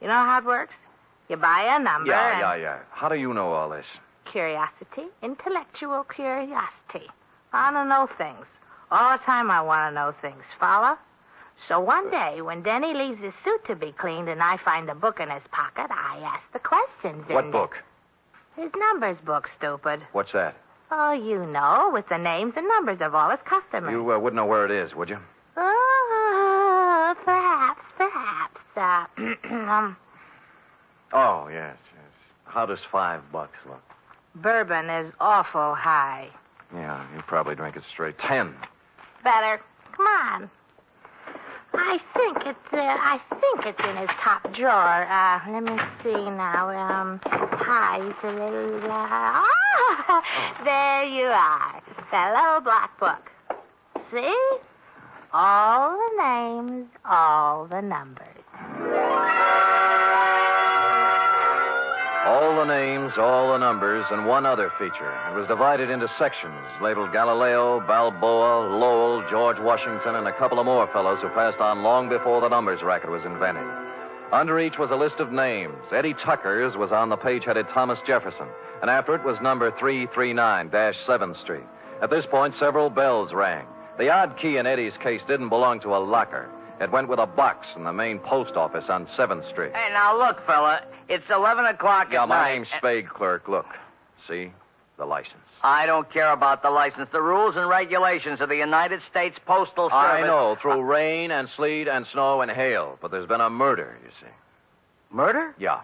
You 0.00 0.08
know 0.08 0.14
how 0.14 0.38
it 0.38 0.44
works? 0.46 0.74
You 1.28 1.36
buy 1.36 1.76
a 1.78 1.82
number. 1.82 2.10
Yeah, 2.10 2.40
yeah, 2.40 2.54
yeah. 2.56 2.78
How 2.90 3.08
do 3.08 3.16
you 3.16 3.34
know 3.34 3.52
all 3.52 3.68
this? 3.70 3.84
Curiosity, 4.30 5.08
intellectual 5.22 6.04
curiosity. 6.04 7.08
I 7.52 7.70
want 7.70 7.76
to 7.76 7.88
know 7.88 8.08
things. 8.18 8.46
All 8.90 9.16
the 9.18 9.24
time 9.24 9.50
I 9.50 9.60
want 9.60 9.90
to 9.90 9.94
know 9.94 10.14
things. 10.22 10.42
Follow? 10.58 10.96
So 11.66 11.80
one 11.80 12.10
day, 12.10 12.40
when 12.40 12.62
Denny 12.62 12.94
leaves 12.94 13.20
his 13.20 13.34
suit 13.44 13.64
to 13.66 13.74
be 13.74 13.92
cleaned 13.92 14.28
and 14.28 14.42
I 14.42 14.58
find 14.64 14.88
a 14.88 14.94
book 14.94 15.18
in 15.20 15.28
his 15.28 15.42
pocket, 15.50 15.90
I 15.90 16.18
ask 16.24 16.42
the 16.52 16.60
questions 16.60 17.24
in 17.28 17.34
What 17.34 17.46
it. 17.46 17.52
book? 17.52 17.72
His 18.56 18.70
numbers 18.76 19.18
book, 19.24 19.48
stupid. 19.58 20.00
What's 20.12 20.32
that? 20.32 20.56
Oh, 20.90 21.12
you 21.12 21.44
know, 21.46 21.90
with 21.92 22.08
the 22.08 22.16
names 22.16 22.54
and 22.56 22.66
numbers 22.68 22.98
of 23.00 23.14
all 23.14 23.30
his 23.30 23.40
customers. 23.44 23.90
You 23.90 24.12
uh, 24.12 24.18
wouldn't 24.18 24.36
know 24.36 24.46
where 24.46 24.64
it 24.64 24.70
is, 24.70 24.94
would 24.94 25.08
you? 25.10 25.18
Oh, 25.56 27.14
perhaps, 27.24 27.80
perhaps. 27.96 28.60
Uh, 28.76 29.06
um, 29.54 29.96
Oh, 31.12 31.48
yes, 31.50 31.76
yes. 31.94 32.12
How 32.44 32.66
does 32.66 32.80
five 32.90 33.22
bucks 33.32 33.56
look? 33.66 33.82
bourbon 34.42 34.88
is 34.88 35.12
awful 35.20 35.74
high. 35.74 36.28
Yeah, 36.72 37.04
you 37.14 37.22
probably 37.22 37.54
drink 37.54 37.76
it 37.76 37.82
straight. 37.90 38.18
Ten. 38.18 38.54
Better. 39.24 39.60
Come 39.96 40.06
on. 40.06 40.50
I 41.74 41.98
think 42.14 42.38
it's 42.46 42.72
uh, 42.72 42.76
I 42.76 43.20
think 43.30 43.66
it's 43.66 43.80
in 43.88 43.96
his 43.96 44.08
top 44.22 44.42
drawer. 44.54 45.04
Uh, 45.06 45.40
let 45.50 45.62
me 45.62 45.78
see 46.02 46.30
now. 46.30 46.70
Um, 46.70 47.20
pies. 47.20 48.14
Uh, 48.22 48.90
ah, 48.90 50.22
there 50.64 51.04
you 51.04 51.26
are, 51.26 51.82
fellow 52.10 52.60
black 52.60 52.98
book. 52.98 53.30
See, 54.12 54.34
all 55.32 55.90
the 55.90 56.22
names, 56.22 56.88
all 57.04 57.66
the 57.66 57.80
numbers. 57.82 58.37
All 62.26 62.56
the 62.56 62.64
names, 62.64 63.12
all 63.16 63.52
the 63.52 63.58
numbers, 63.58 64.04
and 64.10 64.26
one 64.26 64.44
other 64.44 64.70
feature. 64.78 65.12
It 65.30 65.34
was 65.38 65.46
divided 65.46 65.88
into 65.88 66.08
sections, 66.18 66.66
labeled 66.82 67.12
Galileo, 67.12 67.80
Balboa, 67.86 68.68
Lowell, 68.76 69.24
George 69.30 69.58
Washington, 69.60 70.16
and 70.16 70.26
a 70.26 70.36
couple 70.36 70.58
of 70.58 70.66
more 70.66 70.88
fellows 70.92 71.20
who 71.22 71.28
passed 71.30 71.60
on 71.60 71.82
long 71.82 72.08
before 72.08 72.40
the 72.40 72.48
numbers 72.48 72.82
racket 72.82 73.10
was 73.10 73.24
invented. 73.24 73.66
Under 74.32 74.60
each 74.60 74.78
was 74.78 74.90
a 74.90 74.96
list 74.96 75.20
of 75.20 75.32
names. 75.32 75.78
Eddie 75.90 76.14
Tucker's 76.14 76.76
was 76.76 76.92
on 76.92 77.08
the 77.08 77.16
page 77.16 77.44
headed 77.46 77.66
Thomas 77.72 77.98
Jefferson, 78.06 78.48
and 78.82 78.90
after 78.90 79.14
it 79.14 79.24
was 79.24 79.38
number 79.40 79.70
339 79.78 80.70
7th 80.70 81.40
Street. 81.42 81.64
At 82.02 82.10
this 82.10 82.26
point, 82.30 82.54
several 82.58 82.90
bells 82.90 83.32
rang. 83.32 83.66
The 83.98 84.10
odd 84.10 84.36
key 84.36 84.58
in 84.58 84.66
Eddie's 84.66 84.96
case 85.02 85.22
didn't 85.26 85.48
belong 85.48 85.80
to 85.80 85.96
a 85.96 85.98
locker. 85.98 86.50
It 86.80 86.92
went 86.92 87.08
with 87.08 87.18
a 87.18 87.26
box 87.26 87.66
in 87.76 87.84
the 87.84 87.92
main 87.92 88.18
post 88.20 88.54
office 88.54 88.84
on 88.88 89.06
7th 89.16 89.48
Street. 89.50 89.72
Hey, 89.74 89.92
now 89.92 90.16
look, 90.16 90.44
fella. 90.46 90.82
It's 91.08 91.28
11 91.28 91.66
o'clock 91.66 92.08
Yeah, 92.12 92.22
at 92.22 92.28
my 92.28 92.52
name's 92.52 92.68
Spade 92.78 93.08
Clerk. 93.08 93.48
Look. 93.48 93.66
See? 94.28 94.52
The 94.96 95.04
license. 95.04 95.34
I 95.62 95.86
don't 95.86 96.10
care 96.12 96.32
about 96.32 96.62
the 96.62 96.70
license. 96.70 97.08
The 97.12 97.20
rules 97.22 97.56
and 97.56 97.68
regulations 97.68 98.40
of 98.40 98.48
the 98.48 98.56
United 98.56 99.00
States 99.10 99.38
Postal 99.44 99.90
Service. 99.90 99.94
I 99.94 100.22
know, 100.22 100.56
through 100.60 100.82
rain 100.82 101.30
and 101.30 101.48
sleet 101.56 101.88
and 101.88 102.06
snow 102.12 102.42
and 102.42 102.50
hail. 102.50 102.98
But 103.00 103.10
there's 103.10 103.26
been 103.26 103.40
a 103.40 103.50
murder, 103.50 103.96
you 104.04 104.10
see. 104.20 104.32
Murder? 105.10 105.54
Yeah. 105.58 105.80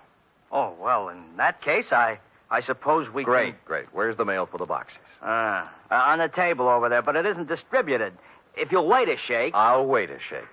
Oh, 0.53 0.75
well, 0.81 1.09
in 1.09 1.23
that 1.37 1.61
case, 1.63 1.87
I 1.91 2.19
I 2.51 2.61
suppose 2.63 3.13
we 3.13 3.25
Great, 3.25 3.65
great. 3.65 3.87
Where's 3.93 4.17
the 4.17 4.25
mail 4.25 4.47
for 4.47 4.59
the 4.59 4.67
boxes? 4.67 4.99
can... 5.21 5.29
Uh, 5.29 5.69
uh, 5.91 5.95
on 5.95 6.19
the 6.19 6.29
table 6.29 6.69
over 6.69 6.89
there, 6.89 7.03
but 7.03 7.17
it 7.17 7.27
isn't 7.27 7.49
distributed. 7.49 8.13
If 8.57 8.71
you'll 8.71 8.87
wait 8.87 9.09
a 9.09 9.17
shake. 9.27 9.55
I'll 9.55 9.87
wait 9.87 10.11
a 10.11 10.19
shake. 10.29 10.45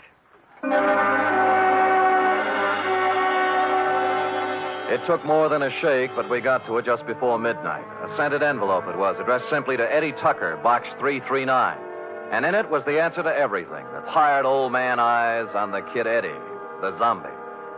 It 4.91 5.08
took 5.08 5.26
more 5.26 5.50
than 5.50 5.63
a 5.63 5.71
shake, 5.82 6.12
but 6.15 6.30
we 6.30 6.41
got 6.41 6.65
to 6.67 6.78
it 6.78 6.86
just 6.86 7.08
before 7.08 7.39
midnight. 7.39 7.86
A 8.04 8.15
scented 8.15 8.43
envelope 8.43 8.86
it 8.88 8.97
was, 8.97 9.17
addressed 9.19 9.50
simply 9.50 9.76
to 9.78 9.84
Eddie 9.84 10.12
Tucker, 10.21 10.60
Box 10.62 10.86
339. 11.00 11.78
And 12.32 12.45
in 12.45 12.54
it 12.54 12.69
was 12.69 12.84
the 12.86 13.02
answer 13.02 13.24
to 13.24 13.30
everything 13.30 13.86
the 13.93 14.02
tired 14.13 14.45
old 14.45 14.71
man 14.71 15.00
eyes 15.00 15.47
on 15.56 15.71
the 15.71 15.82
kid 15.93 16.06
Eddie, 16.06 16.28
the 16.82 16.95
zombie, 17.00 17.30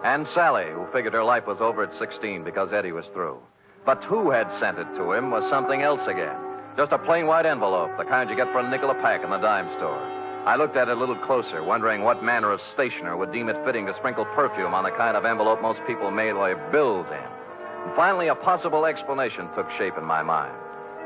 and 0.04 0.28
Sally, 0.34 0.65
who 0.74 0.86
figured 0.91 1.13
her 1.13 1.24
life 1.24 1.48
was 1.48 1.62
over 1.62 1.84
at 1.84 1.98
16 1.98 2.43
because 2.43 2.74
Eddie 2.74 2.91
was 2.91 3.06
through. 3.13 3.38
But 3.86 4.04
who 4.04 4.32
had 4.32 4.50
sent 4.60 4.80
it 4.80 4.88
to 4.98 5.13
him 5.13 5.32
was 5.32 5.50
something 5.50 5.82
else 5.82 6.02
again. 6.08 6.36
Just 6.76 6.91
a 6.91 6.98
plain 6.98 7.28
white 7.28 7.46
envelope, 7.46 7.91
the 7.98 8.06
kind 8.06 8.30
you 8.30 8.36
get 8.36 8.52
for 8.52 8.60
a 8.60 8.69
nickel 8.69 8.89
a 8.89 8.96
pack 8.96 9.24
in 9.24 9.30
the 9.30 9.38
dime 9.38 9.69
store. 9.78 10.22
I 10.45 10.58
looked 10.58 10.75
at 10.75 10.89
it 10.89 10.97
a 10.97 10.99
little 10.99 11.15
closer, 11.15 11.63
wondering 11.63 12.03
what 12.03 12.21
manner 12.21 12.51
of 12.51 12.60
stationer 12.73 13.15
would 13.15 13.32
deem 13.32 13.47
it 13.47 13.56
fitting 13.63 13.86
to 13.86 13.95
sprinkle 13.95 14.25
perfume 14.36 14.73
on 14.73 14.84
the 14.84 14.91
kind 14.91 15.15
of 15.15 15.23
envelope 15.23 15.62
most 15.62 15.79
people 15.88 16.12
mail 16.12 16.43
their 16.43 16.58
bills 16.69 17.08
in. 17.10 17.88
And 17.88 17.95
finally, 17.95 18.27
a 18.27 18.36
possible 18.36 18.86
explanation 18.86 19.47
took 19.56 19.67
shape 19.77 19.97
in 19.97 20.03
my 20.03 20.21
mind. 20.21 20.53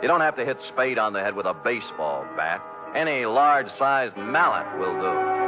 You 0.02 0.08
don't 0.08 0.22
have 0.22 0.36
to 0.38 0.46
hit 0.46 0.58
Spade 0.74 0.98
on 0.98 1.14
the 1.14 1.22
head 1.22 1.36
with 1.36 1.46
a 1.46 1.54
baseball 1.54 2.26
bat. 2.36 2.64
Any 2.96 3.26
large 3.26 3.68
sized 3.78 4.18
mallet 4.18 4.66
will 4.80 4.94
do. 4.94 5.47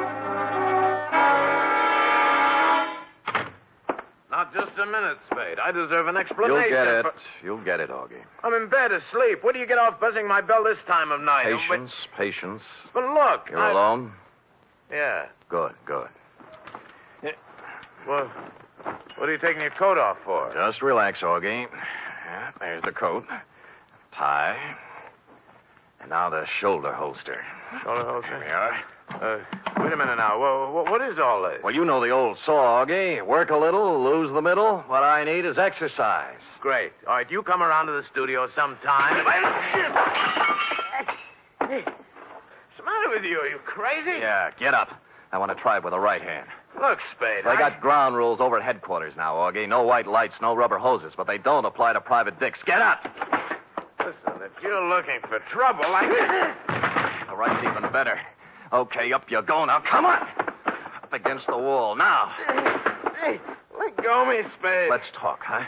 A 4.81 4.85
minute, 4.85 5.17
Spade. 5.31 5.59
I 5.59 5.71
deserve 5.71 6.07
an 6.07 6.17
explanation. 6.17 6.55
You'll 6.61 6.69
get 6.69 6.87
it. 6.87 7.03
for- 7.05 7.13
You'll 7.45 7.63
get 7.63 7.79
it, 7.79 7.89
Augie. 7.89 8.23
I'm 8.43 8.53
in 8.53 8.69
bed 8.69 8.91
asleep. 8.91 9.43
What 9.43 9.53
do 9.53 9.59
you 9.59 9.65
get 9.67 9.77
off 9.77 9.99
buzzing 9.99 10.27
my 10.27 10.41
bell 10.41 10.63
this 10.63 10.77
time 10.87 11.11
of 11.11 11.21
night? 11.21 11.45
Patience, 11.45 11.91
patience. 12.17 12.61
But, 12.93 13.01
but 13.01 13.13
look. 13.13 13.47
You're 13.49 13.59
I- 13.59 13.71
alone? 13.71 14.13
Yeah. 14.91 15.25
Good, 15.49 15.73
good. 15.85 16.07
Well, 18.07 18.31
what 19.17 19.27
are 19.29 19.31
you 19.31 19.37
taking 19.37 19.61
your 19.61 19.71
coat 19.71 19.97
off 19.97 20.17
for? 20.23 20.51
Just 20.53 20.81
relax, 20.81 21.19
Augie. 21.19 21.67
Yeah, 22.25 22.51
there's 22.59 22.81
the 22.83 22.91
coat, 22.93 23.25
tie, 24.13 24.55
and 26.01 26.09
now 26.09 26.29
the 26.29 26.45
shoulder 26.59 26.93
holster. 26.93 27.43
Shoulder 27.83 28.05
holster? 28.05 28.29
There 28.29 28.39
we 28.39 28.51
are. 28.51 28.83
Uh, 29.09 29.39
wait 29.81 29.91
a 29.91 29.97
minute 29.97 30.17
now. 30.17 30.39
Well, 30.39 30.71
what, 30.71 30.89
what 30.91 31.01
is 31.01 31.17
all 31.17 31.41
this? 31.43 31.59
Well, 31.63 31.73
you 31.73 31.83
know 31.83 31.99
the 31.99 32.11
old 32.11 32.37
saw, 32.45 32.85
Augie. 32.85 33.25
Work 33.25 33.49
a 33.49 33.57
little, 33.57 34.03
lose 34.03 34.31
the 34.31 34.41
middle. 34.41 34.83
What 34.87 35.03
I 35.03 35.23
need 35.23 35.45
is 35.45 35.57
exercise. 35.57 36.37
Great. 36.61 36.91
All 37.07 37.15
right, 37.15 37.29
you 37.29 37.41
come 37.41 37.63
around 37.63 37.87
to 37.87 37.93
the 37.93 38.03
studio 38.11 38.47
sometime. 38.55 39.25
What's 41.59 41.79
the 42.77 42.83
matter 42.83 43.09
with 43.09 43.23
you? 43.23 43.39
Are 43.39 43.47
you 43.47 43.59
crazy? 43.65 44.19
Yeah, 44.19 44.51
get 44.59 44.73
up. 44.73 44.89
I 45.31 45.37
want 45.37 45.55
to 45.55 45.61
try 45.61 45.77
it 45.77 45.83
with 45.83 45.91
the 45.91 45.99
right 45.99 46.21
hand. 46.21 46.47
Look, 46.79 46.99
Spade. 47.15 47.45
They 47.45 47.51
I... 47.51 47.55
got 47.57 47.81
ground 47.81 48.15
rules 48.15 48.39
over 48.39 48.57
at 48.57 48.63
headquarters 48.63 49.15
now, 49.15 49.35
Augie. 49.35 49.67
No 49.67 49.83
white 49.83 50.07
lights, 50.07 50.35
no 50.41 50.55
rubber 50.55 50.77
hoses, 50.77 51.13
but 51.15 51.27
they 51.27 51.37
don't 51.37 51.65
apply 51.65 51.93
to 51.93 52.01
private 52.01 52.39
dicks. 52.39 52.59
Get 52.65 52.81
up! 52.81 53.05
You're 54.61 54.87
looking 54.89 55.19
for 55.27 55.39
trouble, 55.51 55.85
I... 55.85 57.25
The 57.29 57.35
right's 57.35 57.63
even 57.65 57.91
better. 57.91 58.19
Okay, 58.73 59.13
up 59.13 59.23
you 59.29 59.41
go 59.41 59.65
now. 59.65 59.81
Come 59.89 60.05
on! 60.05 60.27
Up 61.03 61.13
against 61.13 61.47
the 61.47 61.57
wall. 61.57 61.95
Now, 61.95 62.31
Hey, 63.21 63.39
let 63.77 63.95
go 64.03 64.25
me, 64.25 64.41
Spade. 64.59 64.89
let's 64.89 65.05
talk, 65.19 65.39
huh? 65.43 65.63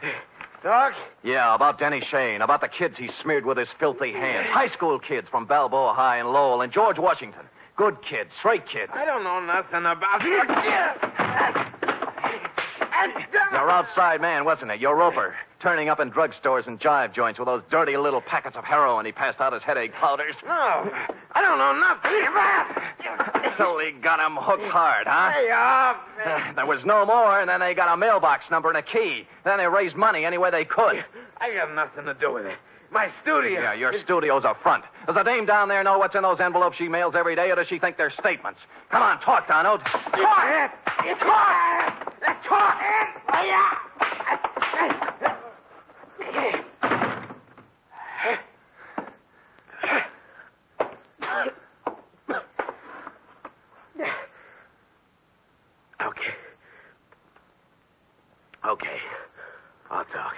talk. 0.63 0.93
Yeah, 1.23 1.56
about 1.56 1.80
Denny 1.80 2.01
Shane, 2.12 2.41
about 2.41 2.62
the 2.62 2.67
kids 2.67 2.95
he 2.97 3.10
smeared 3.21 3.45
with 3.45 3.58
his 3.58 3.67
filthy 3.80 4.12
hands. 4.12 4.47
High 4.51 4.69
school 4.69 4.99
kids 4.99 5.27
from 5.30 5.45
Balboa 5.45 5.93
High 5.93 6.17
and 6.17 6.30
Lowell 6.32 6.62
and 6.62 6.71
George 6.71 6.99
Washington. 6.99 7.45
Good 7.77 7.97
kids, 8.08 8.30
straight 8.39 8.67
kids. 8.67 8.91
I 8.93 9.06
don't 9.06 9.23
know 9.23 9.39
nothing 9.39 9.86
about... 9.86 10.21
Your 13.51 13.69
outside 13.69 14.21
man, 14.21 14.45
wasn't 14.45 14.71
it? 14.71 14.79
Your 14.79 14.95
roper. 14.95 15.35
Turning 15.61 15.89
up 15.89 15.99
in 15.99 16.11
drugstores 16.11 16.67
and 16.67 16.79
jive 16.79 17.13
joints 17.13 17.37
with 17.39 17.47
those 17.47 17.61
dirty 17.69 17.95
little 17.97 18.21
packets 18.21 18.55
of 18.55 18.63
heroin 18.63 19.05
he 19.05 19.11
passed 19.11 19.39
out 19.39 19.53
as 19.53 19.61
headache 19.61 19.93
powders. 19.93 20.35
No, 20.43 20.49
I 21.33 21.41
don't 21.41 21.57
know 21.59 21.77
nothing 21.79 22.27
about... 22.27 23.57
So 23.57 23.77
he 23.79 23.91
got 23.91 24.19
him 24.19 24.37
hooked 24.37 24.63
hard, 24.71 25.05
huh? 25.07 25.31
Hey. 25.31 25.49
Uh, 25.51 26.53
There 26.55 26.65
was 26.65 26.83
no 26.85 27.05
more, 27.05 27.39
and 27.39 27.49
then 27.49 27.59
they 27.59 27.73
got 27.73 27.93
a 27.93 27.97
mailbox 27.97 28.45
number 28.49 28.69
and 28.69 28.77
a 28.77 28.81
key. 28.81 29.27
Then 29.43 29.57
they 29.57 29.67
raised 29.67 29.95
money 29.95 30.25
any 30.25 30.37
way 30.37 30.49
they 30.51 30.65
could. 30.65 31.03
I 31.39 31.53
got 31.53 31.73
nothing 31.75 32.05
to 32.05 32.13
do 32.15 32.33
with 32.33 32.45
it. 32.45 32.57
My 32.91 33.09
studio. 33.21 33.61
Yeah, 33.61 33.73
your 33.73 33.93
studio's 34.03 34.43
a 34.43 34.53
front. 34.61 34.83
Does 35.05 35.15
the 35.15 35.23
dame 35.23 35.45
down 35.45 35.69
there 35.69 35.83
know 35.83 35.97
what's 35.97 36.13
in 36.15 36.23
those 36.23 36.39
envelopes 36.41 36.75
she 36.77 36.87
mails 36.89 37.13
every 37.15 37.35
day, 37.35 37.49
or 37.51 37.55
does 37.55 37.67
she 37.67 37.79
think 37.79 37.97
they're 37.97 38.11
statements? 38.19 38.59
Come 38.91 39.01
on, 39.01 39.19
talk, 39.21 39.47
Donald. 39.47 39.81
Talk! 41.01 42.43
Talk! 42.47 42.77
Eh? 42.81 43.11
Oh, 51.23 51.47
okay. 56.01 56.33
Okay. 58.67 58.97
I'll 59.89 60.05
talk. 60.05 60.35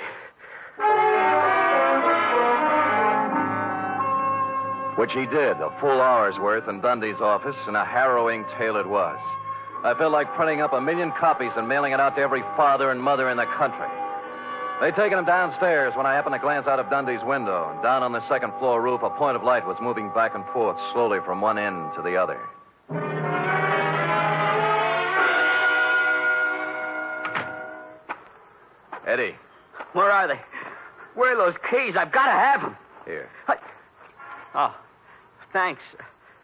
Which 4.98 5.12
he 5.12 5.26
did, 5.26 5.58
a 5.58 5.76
full 5.82 6.00
hour's 6.00 6.40
worth 6.40 6.70
in 6.70 6.80
Dundy's 6.80 7.20
office, 7.20 7.58
and 7.68 7.76
a 7.76 7.84
harrowing 7.84 8.46
tale 8.58 8.78
it 8.78 8.88
was. 8.88 9.20
I 9.84 9.94
felt 9.98 10.12
like 10.14 10.34
printing 10.36 10.62
up 10.62 10.72
a 10.74 10.80
million 10.80 11.12
copies 11.20 11.52
and 11.58 11.68
mailing 11.68 11.92
it 11.92 12.00
out 12.00 12.16
to 12.16 12.22
every 12.22 12.42
father 12.56 12.92
and 12.92 13.02
mother 13.02 13.30
in 13.30 13.36
the 13.38 13.46
country. 13.58 13.88
They'd 14.82 14.96
taken 14.96 15.20
him 15.20 15.26
downstairs 15.26 15.94
when 15.96 16.06
I 16.06 16.14
happened 16.14 16.36
to 16.36 16.40
glance 16.40 16.68
out 16.68 16.80
of 16.80 16.90
Dundy's 16.90 17.24
window. 17.24 17.70
And 17.72 17.84
down 17.84 18.02
on 18.02 18.12
the 18.12 18.28
second 18.30 18.54
floor 18.60 18.82
roof, 18.82 19.02
a 19.04 19.10
point 19.10 19.36
of 19.36 19.44
light 19.44 19.66
was 19.68 19.78
moving 19.82 20.10
back 20.16 20.36
and 20.36 20.46
forth 20.54 20.78
slowly 20.94 21.20
from 21.26 21.42
one 21.42 21.58
end 21.58 21.92
to 21.96 22.02
the 22.02 22.16
other. 22.16 22.40
Eddie, 29.06 29.36
Where 29.94 30.10
are 30.12 30.28
they? 30.28 30.40
Where 31.16 31.34
are 31.34 31.52
those 31.52 31.60
keys? 31.70 31.96
I've 31.96 32.12
got 32.12 32.26
to 32.26 32.32
have 32.32 32.62
them. 32.62 32.78
here. 33.06 33.30
Oh, 34.56 34.74
thanks. 35.52 35.82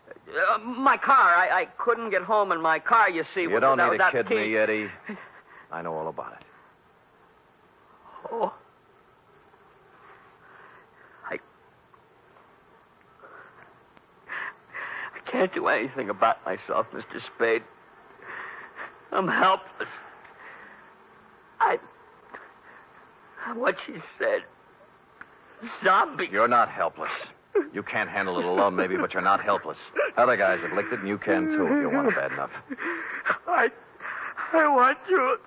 Uh, 0.09 0.57
my 0.59 0.97
car. 0.97 1.35
I, 1.35 1.61
I 1.61 1.65
couldn't 1.77 2.09
get 2.11 2.21
home 2.21 2.51
in 2.51 2.61
my 2.61 2.79
car, 2.79 3.09
you 3.09 3.23
see. 3.33 3.41
You 3.41 3.59
don't 3.59 3.77
need 3.77 3.99
that, 3.99 4.11
to 4.11 4.23
kid 4.23 4.35
me, 4.35 4.55
Eddie. 4.55 4.87
I 5.71 5.81
know 5.81 5.93
all 5.93 6.07
about 6.07 6.33
it. 6.33 6.45
Oh. 8.31 8.53
I. 11.29 11.35
I 15.15 15.31
can't 15.31 15.53
do 15.53 15.67
anything 15.67 16.09
about 16.09 16.43
myself, 16.45 16.87
Mr. 16.93 17.19
Spade. 17.35 17.63
I'm 19.11 19.27
helpless. 19.27 19.89
I. 21.59 21.77
What 23.53 23.75
she 23.85 23.93
said. 24.17 24.41
Zombie. 25.83 26.29
You're 26.31 26.47
not 26.47 26.69
helpless. 26.69 27.11
You 27.73 27.83
can't 27.83 28.09
handle 28.09 28.39
it 28.39 28.45
alone, 28.45 28.75
maybe, 28.75 28.97
but 28.97 29.13
you're 29.13 29.21
not 29.21 29.43
helpless. 29.43 29.77
Other 30.17 30.35
guys 30.37 30.59
have 30.61 30.73
licked 30.73 30.91
it, 30.93 30.99
and 30.99 31.07
you 31.07 31.17
can 31.17 31.45
too 31.47 31.65
if 31.65 31.81
you 31.81 31.89
want 31.89 32.07
it 32.09 32.15
bad 32.15 32.31
enough. 32.31 32.51
I. 33.47 33.69
I 34.51 34.67
want 34.67 34.97
you. 35.07 35.37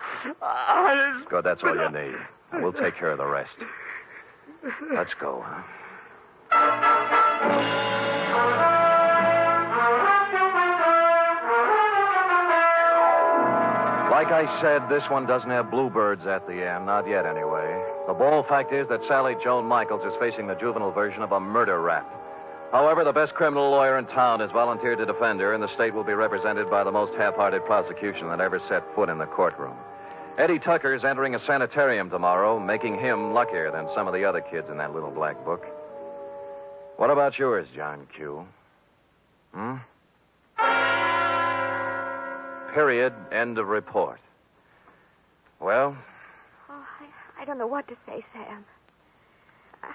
Honest. 0.41 1.29
Good, 1.29 1.45
that's 1.45 1.63
all 1.65 1.75
you 1.75 1.91
need. 1.91 2.15
We'll 2.55 2.73
take 2.73 2.97
care 2.97 3.11
of 3.11 3.19
the 3.19 3.27
rest. 3.27 3.57
Let's 4.95 5.13
go, 5.21 5.45
huh? 5.45 5.63
Like 14.23 14.47
I 14.47 14.63
said, 14.63 14.89
this 14.89 15.03
one 15.11 15.27
doesn't 15.27 15.51
have 15.51 15.69
bluebirds 15.69 16.25
at 16.29 16.47
the 16.47 16.63
end. 16.63 16.87
Not 16.87 17.09
yet, 17.09 17.27
anyway. 17.27 17.67
The 18.07 18.15
bold 18.15 18.47
fact 18.47 18.73
is 18.73 18.87
that 18.89 19.01
Sally 19.09 19.35
Joan 19.43 19.67
Michaels 19.67 20.07
is 20.07 20.13
facing 20.21 20.47
the 20.47 20.55
juvenile 20.55 20.93
version 20.93 21.23
of 21.23 21.33
a 21.33 21.41
murder 21.41 21.81
rap. 21.83 22.07
However, 22.71 23.03
the 23.03 23.13
best 23.13 23.35
criminal 23.35 23.73
lawyer 23.73 23.99
in 23.99 24.07
town 24.07 24.39
has 24.39 24.53
volunteered 24.53 24.99
to 24.99 25.07
defend 25.07 25.41
her, 25.41 25.55
and 25.55 25.61
the 25.63 25.75
state 25.75 25.93
will 25.93 26.05
be 26.05 26.13
represented 26.13 26.71
by 26.71 26.85
the 26.85 26.93
most 26.93 27.13
half 27.19 27.35
hearted 27.35 27.65
prosecution 27.65 28.29
that 28.29 28.41
ever 28.41 28.61
set 28.69 28.85
foot 28.95 29.09
in 29.09 29.19
the 29.19 29.27
courtroom. 29.27 29.75
Eddie 30.39 30.61
Tucker's 30.61 31.03
entering 31.03 31.35
a 31.35 31.45
sanitarium 31.45 32.09
tomorrow, 32.09 32.61
making 32.61 33.01
him 33.01 33.35
luckier 33.35 33.73
than 33.73 33.89
some 33.93 34.07
of 34.07 34.15
the 34.15 34.25
other 34.25 34.41
kids 34.41 34.69
in 34.71 34.77
that 34.77 34.95
little 34.95 35.11
black 35.11 35.45
book. 35.45 35.67
What 36.97 37.11
about 37.11 37.41
yours, 37.41 37.67
John 37.75 38.07
Q? 38.15 38.47
Hmm? 39.53 39.79
Period. 42.75 43.13
End 43.33 43.59
of 43.59 43.69
report. 43.69 44.21
Well, 45.61 45.97
Oh, 46.71 46.85
I, 47.01 47.43
I 47.43 47.45
don't 47.45 47.59
know 47.59 47.67
what 47.67 47.87
to 47.89 47.95
say, 48.07 48.25
Sam. 48.33 48.65
I, 49.83 49.91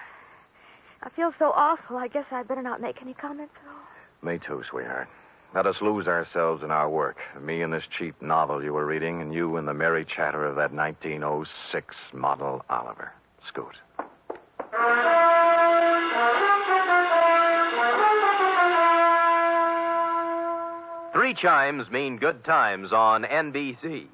I 1.02 1.10
feel 1.10 1.32
so 1.38 1.46
awful. 1.54 1.96
I 1.96 2.08
guess 2.08 2.24
I'd 2.30 2.46
better 2.48 2.62
not 2.62 2.80
make 2.80 3.02
any 3.02 3.14
comments 3.14 3.52
at 3.64 3.68
all. 3.70 4.30
me 4.32 4.38
too, 4.38 4.62
sweetheart. 4.70 5.08
Let 5.54 5.66
us 5.66 5.76
lose 5.80 6.06
ourselves 6.06 6.62
in 6.62 6.70
our 6.70 6.88
work. 6.90 7.16
Me 7.40 7.62
in 7.62 7.70
this 7.70 7.82
cheap 7.98 8.20
novel 8.20 8.62
you 8.62 8.72
were 8.74 8.84
reading, 8.86 9.22
and 9.22 9.32
you 9.32 9.56
in 9.56 9.64
the 9.66 9.72
merry 9.74 10.04
chatter 10.04 10.44
of 10.44 10.56
that 10.56 10.72
1906 10.72 11.94
model 12.12 12.64
Oliver. 12.70 13.12
Scoot. 13.48 13.74
Three 21.18 21.34
chimes 21.34 21.90
mean 21.90 22.18
good 22.18 22.44
times 22.44 22.92
on 22.92 23.24
NBC. 23.24 24.06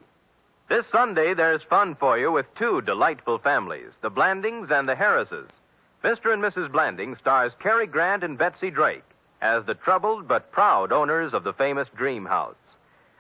This 0.71 0.87
Sunday, 0.91 1.35
there's 1.35 1.63
fun 1.69 1.97
for 1.97 2.19
you 2.19 2.33
with 2.33 2.47
two 2.55 2.81
delightful 2.81 3.37
families, 3.37 3.91
the 4.01 4.09
Blandings 4.09 4.71
and 4.71 4.89
the 4.89 4.95
Harrises. 4.95 5.51
Mr. 6.03 6.33
and 6.33 6.43
Mrs. 6.43 6.73
Blanding 6.73 7.15
stars 7.17 7.53
Cary 7.61 7.87
Grant 7.87 8.25
and 8.25 8.39
Betsy 8.39 8.71
Drake 8.71 9.05
as 9.43 9.67
the 9.67 9.75
troubled 9.75 10.27
but 10.27 10.51
proud 10.51 10.93
owners 10.93 11.35
of 11.35 11.45
the 11.45 11.53
famous 11.53 11.91
Dream 11.95 12.25
House. 12.25 12.57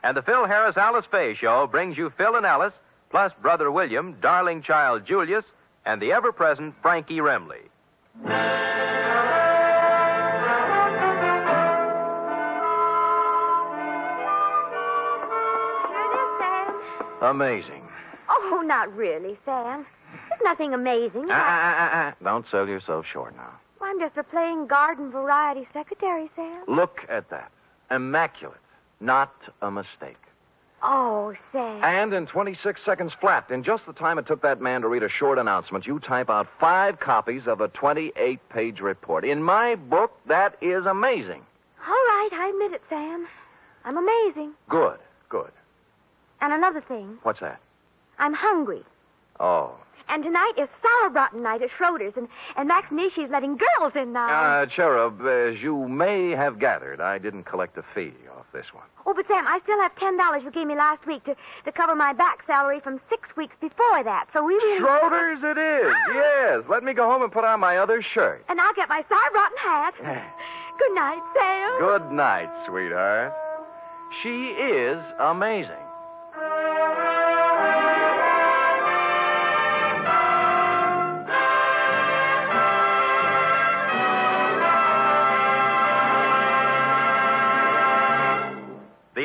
And 0.02 0.16
the 0.16 0.22
Phil 0.22 0.46
Harris 0.46 0.78
Alice 0.78 1.04
Faye 1.10 1.34
Show 1.34 1.66
brings 1.66 1.98
you 1.98 2.08
Phil 2.16 2.36
and 2.36 2.46
Alice, 2.46 2.72
plus 3.10 3.34
brother 3.42 3.70
William, 3.70 4.16
darling 4.22 4.62
child 4.62 5.04
Julius, 5.04 5.44
and 5.84 6.00
the 6.00 6.12
ever 6.12 6.32
present 6.32 6.74
Frankie 6.80 7.18
Remley. 7.18 7.68
Amazing. 17.24 17.82
Oh, 18.28 18.62
not 18.64 18.94
really, 18.94 19.38
Sam. 19.44 19.86
There's 20.28 20.40
nothing 20.44 20.74
amazing. 20.74 21.26
Ah, 21.30 21.32
ah, 21.32 21.74
ah, 21.78 21.90
ah. 21.92 22.14
Don't 22.22 22.46
sell 22.50 22.68
yourself 22.68 23.06
short 23.10 23.34
now. 23.36 23.50
I'm 23.80 23.98
just 23.98 24.16
a 24.16 24.22
plain 24.22 24.66
garden 24.66 25.10
variety 25.10 25.66
secretary, 25.72 26.30
Sam. 26.36 26.64
Look 26.68 27.00
at 27.08 27.30
that. 27.30 27.50
Immaculate. 27.90 28.58
Not 29.00 29.32
a 29.62 29.70
mistake. 29.70 30.18
Oh, 30.82 31.32
Sam. 31.50 31.82
And 31.82 32.12
in 32.12 32.26
26 32.26 32.80
seconds 32.84 33.12
flat, 33.18 33.50
in 33.50 33.64
just 33.64 33.86
the 33.86 33.94
time 33.94 34.18
it 34.18 34.26
took 34.26 34.42
that 34.42 34.60
man 34.60 34.82
to 34.82 34.88
read 34.88 35.02
a 35.02 35.08
short 35.08 35.38
announcement, 35.38 35.86
you 35.86 35.98
type 35.98 36.28
out 36.28 36.46
five 36.60 37.00
copies 37.00 37.46
of 37.46 37.62
a 37.62 37.68
28 37.68 38.48
page 38.50 38.80
report. 38.80 39.24
In 39.24 39.42
my 39.42 39.76
book, 39.76 40.12
that 40.26 40.56
is 40.60 40.84
amazing. 40.84 41.42
All 41.86 41.92
right, 41.92 42.28
I 42.32 42.50
admit 42.50 42.72
it, 42.74 42.82
Sam. 42.90 43.26
I'm 43.84 43.96
amazing. 43.96 44.52
Good, 44.68 44.98
good. 45.30 45.50
And 46.44 46.52
another 46.52 46.82
thing, 46.82 47.16
What's 47.22 47.40
that? 47.40 47.58
I'm 48.18 48.34
hungry. 48.34 48.82
Oh. 49.40 49.72
And 50.10 50.22
tonight 50.22 50.52
is 50.58 50.68
sauerbraten 50.84 51.40
night 51.40 51.62
at 51.62 51.70
Schroeder's, 51.74 52.12
and, 52.18 52.28
and 52.58 52.68
Max 52.68 52.92
Nishi's 52.92 53.30
letting 53.30 53.56
girls 53.56 53.94
in 53.96 54.12
now. 54.12 54.28
Uh, 54.28 54.66
Cherub, 54.66 55.26
as 55.26 55.62
you 55.62 55.88
may 55.88 56.32
have 56.32 56.58
gathered, 56.58 57.00
I 57.00 57.16
didn't 57.16 57.44
collect 57.44 57.78
a 57.78 57.84
fee 57.94 58.12
off 58.36 58.44
this 58.52 58.66
one. 58.74 58.84
oh, 59.06 59.14
but 59.14 59.26
Sam, 59.26 59.46
I 59.46 59.58
still 59.62 59.80
have 59.80 59.96
ten 59.96 60.18
dollars 60.18 60.42
you 60.44 60.50
gave 60.50 60.66
me 60.66 60.74
last 60.76 61.06
week 61.06 61.24
to, 61.24 61.34
to 61.64 61.72
cover 61.72 61.94
my 61.94 62.12
back 62.12 62.44
salary 62.46 62.78
from 62.78 63.00
six 63.08 63.34
weeks 63.38 63.56
before 63.62 64.04
that. 64.04 64.26
So 64.34 64.44
we 64.44 64.52
really 64.52 64.80
Schroeder's 64.80 65.38
it 65.42 65.56
is, 65.56 65.94
yes. 66.12 66.64
Let 66.68 66.84
me 66.84 66.92
go 66.92 67.08
home 67.08 67.22
and 67.22 67.32
put 67.32 67.44
on 67.44 67.58
my 67.58 67.78
other 67.78 68.02
shirt. 68.02 68.44
And 68.50 68.60
I'll 68.60 68.74
get 68.74 68.90
my 68.90 69.02
sauerbraten 69.10 69.56
hat. 69.56 69.94
Good 70.78 70.94
night, 70.94 71.22
Sam. 71.34 71.80
Good 71.80 72.12
night, 72.12 72.50
sweetheart. 72.68 73.32
She 74.22 74.48
is 74.48 75.02
amazing. 75.18 75.83
The 76.34 76.40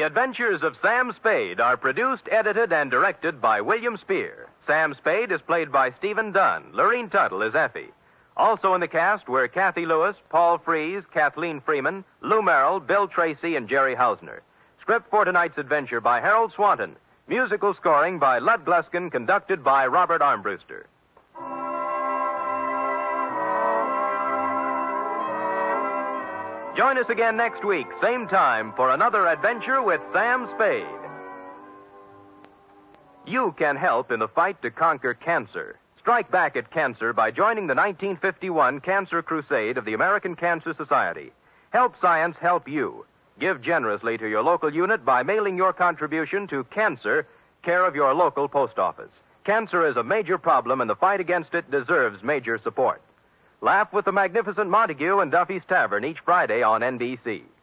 Adventures 0.06 0.62
of 0.62 0.78
Sam 0.84 1.12
Spade 1.14 1.60
are 1.60 1.76
produced, 1.78 2.22
edited, 2.30 2.72
and 2.72 2.92
directed 2.92 3.42
by 3.42 3.62
William 3.62 3.98
Spier. 3.98 4.48
Sam 4.68 4.94
Spade 4.94 5.32
is 5.32 5.42
played 5.42 5.72
by 5.72 5.90
Stephen 5.98 6.32
Dunne. 6.32 6.72
Lurene 6.74 7.10
Tuttle 7.10 7.42
is 7.42 7.56
Effie. 7.56 7.90
Also 8.38 8.76
in 8.76 8.82
the 8.82 8.88
cast 8.88 9.28
were 9.28 9.48
Cathy 9.48 9.88
Lewis, 9.88 10.16
Paul 10.30 10.60
Frees, 10.60 11.02
Kathleen 11.12 11.60
Freeman, 11.60 12.06
Lou 12.22 12.44
Merrill, 12.44 12.80
Bill 12.80 13.08
Tracy, 13.08 13.56
and 13.56 13.68
Jerry 13.68 13.96
Hausner. 13.96 14.42
Script 14.90 15.12
for 15.12 15.24
tonight's 15.24 15.60
adventure 15.60 16.02
by 16.02 16.20
Harold 16.20 16.52
Swanton. 16.56 16.96
Musical 17.28 17.76
scoring 17.76 18.18
by 18.18 18.40
Lud 18.40 18.66
Gluskin, 18.66 19.12
conducted 19.12 19.64
by 19.64 19.86
Robert 19.86 20.20
Armbruster. 20.20 20.86
Join 26.76 26.98
us 26.98 27.08
again 27.08 27.38
next 27.38 27.64
week, 27.64 27.86
same 28.02 28.28
time, 28.28 28.74
for 28.76 28.90
another 28.90 29.28
adventure 29.28 29.84
with 29.84 30.02
Sam 30.12 30.50
Spade. 30.56 30.88
You 33.28 33.54
can 33.60 33.76
help 33.76 34.12
in 34.12 34.20
the 34.20 34.28
fight 34.28 34.60
to 34.64 34.72
conquer 34.72 35.14
cancer. 35.14 35.78
Strike 36.00 36.32
back 36.32 36.56
at 36.56 36.72
cancer 36.72 37.14
by 37.14 37.30
joining 37.30 37.68
the 37.68 37.76
1951 37.76 38.80
Cancer 38.80 39.22
Crusade 39.22 39.78
of 39.78 39.86
the 39.86 39.94
American 39.94 40.36
Cancer 40.36 40.74
Society. 40.74 41.32
Help 41.70 41.94
science 42.02 42.38
help 42.42 42.68
you. 42.68 43.06
Give 43.40 43.62
generously 43.62 44.18
to 44.18 44.28
your 44.28 44.44
local 44.44 44.74
unit 44.74 45.06
by 45.06 45.24
mailing 45.24 45.56
your 45.56 45.72
contribution 45.72 46.46
to 46.48 46.66
Cancer, 46.66 47.26
care 47.64 47.86
of 47.86 47.96
your 47.96 48.14
local 48.14 48.50
post 48.50 48.78
office. 48.78 49.12
Cancer 49.46 49.88
is 49.88 49.96
a 49.96 50.04
major 50.04 50.38
problem, 50.38 50.82
and 50.82 50.90
the 50.90 50.96
fight 50.96 51.22
against 51.22 51.54
it 51.54 51.72
deserves 51.72 52.22
major 52.22 52.58
support. 52.58 53.02
Laugh 53.62 53.94
with 53.94 54.04
the 54.04 54.12
magnificent 54.12 54.70
Montague 54.70 55.20
and 55.20 55.32
Duffy's 55.32 55.64
Tavern 55.70 56.04
each 56.04 56.20
Friday 56.20 56.64
on 56.64 56.82
NBC. 56.82 57.44